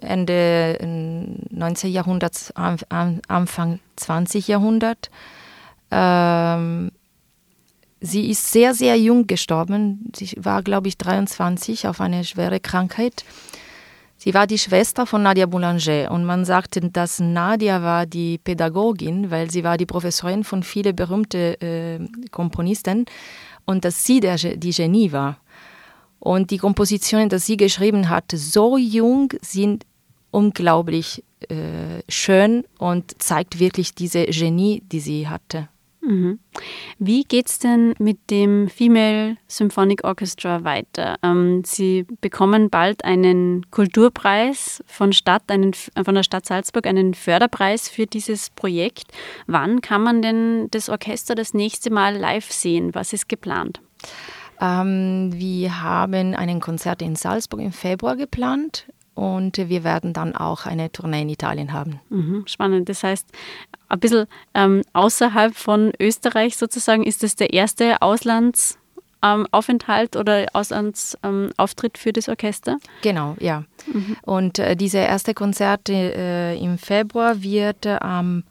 Ende 0.00 0.78
19. 1.50 1.92
Jahrhunderts, 1.92 2.52
Anfang 2.56 3.80
20. 3.96 4.48
Jahrhundert. 4.48 5.10
Ähm, 5.90 6.89
Sie 8.00 8.30
ist 8.30 8.50
sehr, 8.50 8.74
sehr 8.74 8.96
jung 8.96 9.26
gestorben. 9.26 10.10
Sie 10.16 10.32
war, 10.38 10.62
glaube 10.62 10.88
ich, 10.88 10.96
23 10.96 11.86
auf 11.86 12.00
eine 12.00 12.24
schwere 12.24 12.58
Krankheit. 12.58 13.24
Sie 14.16 14.34
war 14.34 14.46
die 14.46 14.58
Schwester 14.58 15.06
von 15.06 15.22
Nadia 15.22 15.46
Boulanger 15.46 16.10
und 16.10 16.24
man 16.24 16.44
sagte, 16.44 16.80
dass 16.80 17.20
Nadia 17.20 17.82
war 17.82 18.04
die 18.04 18.36
Pädagogin, 18.36 19.30
weil 19.30 19.50
sie 19.50 19.64
war 19.64 19.78
die 19.78 19.86
Professorin 19.86 20.44
von 20.44 20.62
vielen 20.62 20.94
berühmten 20.94 21.54
äh, 21.62 21.98
Komponisten 22.30 23.06
und 23.64 23.84
dass 23.84 24.04
sie 24.04 24.20
der, 24.20 24.36
die 24.36 24.72
Genie 24.72 25.12
war. 25.12 25.38
Und 26.18 26.50
die 26.50 26.58
Kompositionen, 26.58 27.30
die 27.30 27.38
sie 27.38 27.56
geschrieben 27.56 28.10
hat, 28.10 28.30
so 28.34 28.76
jung, 28.76 29.32
sind 29.40 29.86
unglaublich 30.30 31.24
äh, 31.48 32.02
schön 32.08 32.64
und 32.78 33.22
zeigt 33.22 33.58
wirklich 33.58 33.94
diese 33.94 34.26
Genie, 34.26 34.82
die 34.92 35.00
sie 35.00 35.28
hatte. 35.28 35.68
Mhm. 36.10 36.40
Wie 36.98 37.24
es 37.30 37.60
denn 37.60 37.94
mit 38.00 38.30
dem 38.30 38.68
Female 38.68 39.36
Symphonic 39.46 40.02
Orchestra 40.02 40.64
weiter? 40.64 41.16
Ähm, 41.22 41.62
Sie 41.64 42.04
bekommen 42.20 42.68
bald 42.68 43.04
einen 43.04 43.70
Kulturpreis 43.70 44.82
von, 44.86 45.12
Stadt, 45.12 45.44
einen, 45.46 45.72
von 45.72 46.14
der 46.14 46.24
Stadt 46.24 46.46
Salzburg, 46.46 46.88
einen 46.88 47.14
Förderpreis 47.14 47.88
für 47.88 48.06
dieses 48.06 48.50
Projekt. 48.50 49.04
Wann 49.46 49.82
kann 49.82 50.02
man 50.02 50.20
denn 50.20 50.66
das 50.72 50.88
Orchester 50.88 51.36
das 51.36 51.54
nächste 51.54 51.90
Mal 51.90 52.16
live 52.16 52.50
sehen? 52.50 52.92
Was 52.92 53.12
ist 53.12 53.28
geplant? 53.28 53.80
Ähm, 54.60 55.30
wir 55.32 55.80
haben 55.80 56.34
einen 56.34 56.58
Konzert 56.58 57.02
in 57.02 57.14
Salzburg 57.14 57.60
im 57.60 57.72
Februar 57.72 58.16
geplant 58.16 58.86
und 59.20 59.56
wir 59.58 59.84
werden 59.84 60.14
dann 60.14 60.34
auch 60.34 60.64
eine 60.64 60.90
Tournee 60.90 61.20
in 61.20 61.28
Italien 61.28 61.74
haben. 61.74 62.00
Mhm, 62.08 62.44
spannend. 62.46 62.88
Das 62.88 63.02
heißt, 63.02 63.28
ein 63.90 64.00
bisschen 64.00 64.26
ähm, 64.54 64.80
außerhalb 64.94 65.54
von 65.54 65.92
Österreich 66.00 66.56
sozusagen 66.56 67.04
ist 67.04 67.22
es 67.22 67.36
der 67.36 67.52
erste 67.52 68.00
Auslandsaufenthalt 68.00 70.16
ähm, 70.16 70.20
oder 70.20 70.46
Auslandsauftritt 70.54 71.98
ähm, 71.98 72.00
für 72.00 72.14
das 72.14 72.30
Orchester? 72.30 72.78
Genau, 73.02 73.36
ja. 73.40 73.64
Mhm. 73.92 74.16
Und 74.22 74.58
äh, 74.58 74.74
diese 74.74 74.96
erste 74.96 75.34
Konzert 75.34 75.90
äh, 75.90 76.56
im 76.56 76.78
Februar 76.78 77.42
wird 77.42 77.86
am 77.86 78.44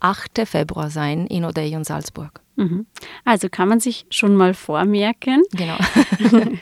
8. 0.00 0.46
Februar 0.46 0.90
sein 0.90 1.26
in 1.28 1.46
Odeon 1.46 1.84
Salzburg. 1.84 2.42
Mhm. 2.56 2.84
Also 3.24 3.48
kann 3.48 3.70
man 3.70 3.80
sich 3.80 4.04
schon 4.10 4.36
mal 4.36 4.52
vormerken. 4.52 5.44
Genau. 5.52 5.78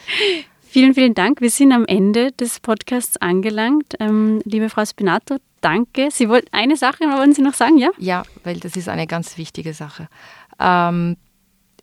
vielen, 0.68 0.94
vielen 0.94 1.14
Dank. 1.14 1.40
Wir 1.40 1.50
sind 1.50 1.72
am 1.72 1.84
Ende 1.86 2.32
des 2.32 2.60
Podcasts 2.60 3.16
angelangt. 3.18 3.94
Ähm, 4.00 4.40
liebe 4.44 4.68
Frau 4.68 4.84
Spinato, 4.84 5.36
danke. 5.60 6.10
Sie 6.10 6.28
wollten 6.28 6.48
eine 6.52 6.76
Sache, 6.76 7.04
wollen 7.04 7.32
Sie 7.32 7.42
noch 7.42 7.54
sagen, 7.54 7.78
ja? 7.78 7.90
Ja, 7.98 8.22
weil 8.44 8.58
das 8.58 8.76
ist 8.76 8.88
eine 8.88 9.06
ganz 9.06 9.38
wichtige 9.38 9.74
Sache. 9.74 10.08
Ähm, 10.58 11.16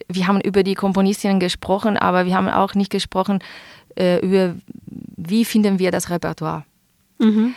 wir 0.07 0.27
haben 0.27 0.41
über 0.41 0.63
die 0.63 0.75
Komponistinnen 0.75 1.39
gesprochen, 1.39 1.97
aber 1.97 2.25
wir 2.25 2.35
haben 2.35 2.49
auch 2.49 2.75
nicht 2.75 2.91
gesprochen 2.91 3.39
äh, 3.95 4.19
über, 4.19 4.55
wie 4.85 5.45
finden 5.45 5.79
wir 5.79 5.91
das 5.91 6.09
Repertoire. 6.09 6.65
Mhm. 7.19 7.53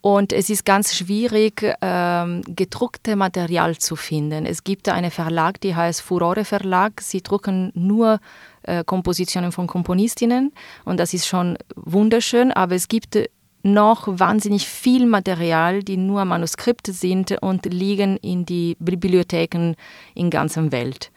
Und 0.00 0.32
es 0.32 0.50
ist 0.50 0.64
ganz 0.64 0.96
schwierig, 0.96 1.64
ähm, 1.80 2.42
gedruckte 2.48 3.14
Material 3.14 3.78
zu 3.78 3.94
finden. 3.94 4.46
Es 4.46 4.64
gibt 4.64 4.88
einen 4.88 5.12
Verlag, 5.12 5.60
die 5.60 5.76
heißt 5.76 6.02
Furore 6.02 6.44
Verlag. 6.44 7.00
Sie 7.00 7.22
drucken 7.22 7.70
nur 7.74 8.18
äh, 8.62 8.84
Kompositionen 8.84 9.52
von 9.52 9.66
Komponistinnen 9.66 10.52
und 10.84 10.98
das 10.98 11.14
ist 11.14 11.26
schon 11.26 11.56
wunderschön, 11.74 12.52
aber 12.52 12.74
es 12.74 12.88
gibt 12.88 13.18
noch 13.62 14.08
wahnsinnig 14.08 14.66
viel 14.66 15.06
Material, 15.06 15.82
die 15.82 15.96
nur 15.96 16.24
Manuskripte 16.24 16.92
sind 16.92 17.40
und 17.42 17.66
liegen 17.66 18.16
in 18.18 18.44
die 18.44 18.76
Bibliotheken 18.80 19.74
in 20.14 20.30
ganzer 20.30 20.72
Welt. 20.72 21.12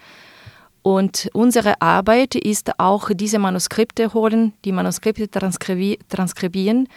Und 0.84 1.30
unsere 1.34 1.82
Arbeit 1.82 2.36
ist 2.36 2.80
auch 2.80 3.10
diese 3.12 3.40
Manuskripte 3.40 4.14
holen, 4.14 4.54
die 4.66 4.72
Manuskripte 4.72 5.28
transkribi 5.28 5.98
transkribieren 6.10 6.88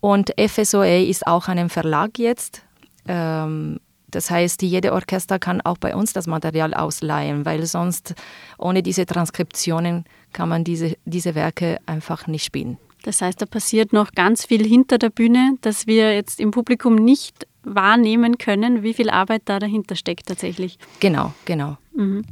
und 0.00 0.32
FSOA 0.38 0.98
ist 0.98 1.26
auch 1.26 1.48
ein 1.48 1.70
Verlag 1.70 2.18
jetzt. 2.18 2.62
Ähm, 3.08 3.80
das 4.10 4.30
heißt, 4.30 4.62
jede 4.62 4.92
Orchester 4.92 5.38
kann 5.38 5.60
auch 5.60 5.78
bei 5.78 5.94
uns 5.94 6.12
das 6.12 6.26
Material 6.26 6.74
ausleihen, 6.74 7.44
weil 7.44 7.64
sonst 7.66 8.14
ohne 8.58 8.82
diese 8.82 9.06
Transkriptionen 9.06 10.04
kann 10.32 10.48
man 10.48 10.64
diese, 10.64 10.96
diese 11.04 11.34
Werke 11.34 11.78
einfach 11.86 12.26
nicht 12.26 12.44
spielen. 12.44 12.78
Das 13.02 13.22
heißt, 13.22 13.40
da 13.40 13.46
passiert 13.46 13.92
noch 13.92 14.12
ganz 14.12 14.44
viel 14.44 14.66
hinter 14.66 14.98
der 14.98 15.10
Bühne, 15.10 15.56
das 15.62 15.86
wir 15.86 16.14
jetzt 16.14 16.38
im 16.38 16.50
Publikum 16.50 16.96
nicht 16.96 17.46
wahrnehmen 17.62 18.38
können, 18.38 18.82
wie 18.82 18.94
viel 18.94 19.10
Arbeit 19.10 19.42
da 19.46 19.58
dahinter 19.58 19.96
steckt 19.96 20.26
tatsächlich. 20.26 20.78
Genau, 21.00 21.32
genau. 21.44 21.76
Mhm. 21.94 22.24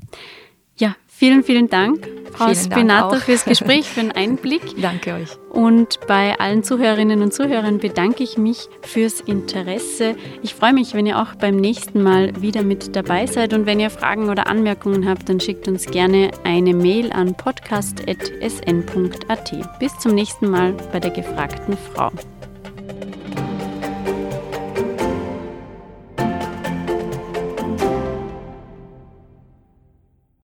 Vielen, 1.18 1.42
vielen 1.42 1.68
Dank, 1.68 2.06
Frau 2.32 2.44
vielen 2.44 2.56
Spinato, 2.56 3.10
Dank 3.10 3.22
fürs 3.24 3.44
Gespräch, 3.44 3.88
für 3.88 4.02
den 4.02 4.12
Einblick. 4.16 4.80
Danke 4.80 5.14
euch. 5.14 5.30
Und 5.50 5.98
bei 6.06 6.38
allen 6.38 6.62
Zuhörerinnen 6.62 7.22
und 7.22 7.34
Zuhörern 7.34 7.78
bedanke 7.78 8.22
ich 8.22 8.38
mich 8.38 8.68
fürs 8.82 9.20
Interesse. 9.22 10.14
Ich 10.42 10.54
freue 10.54 10.72
mich, 10.72 10.94
wenn 10.94 11.06
ihr 11.06 11.18
auch 11.18 11.34
beim 11.34 11.56
nächsten 11.56 12.04
Mal 12.04 12.40
wieder 12.40 12.62
mit 12.62 12.94
dabei 12.94 13.26
seid. 13.26 13.52
Und 13.52 13.66
wenn 13.66 13.80
ihr 13.80 13.90
Fragen 13.90 14.28
oder 14.30 14.46
Anmerkungen 14.46 15.08
habt, 15.08 15.28
dann 15.28 15.40
schickt 15.40 15.66
uns 15.66 15.86
gerne 15.86 16.30
eine 16.44 16.72
Mail 16.72 17.10
an 17.10 17.34
podcast.sn.at. 17.34 17.98
Bis 19.80 19.98
zum 19.98 20.14
nächsten 20.14 20.48
Mal 20.48 20.72
bei 20.92 21.00
der 21.00 21.10
gefragten 21.10 21.76
Frau. 21.92 22.12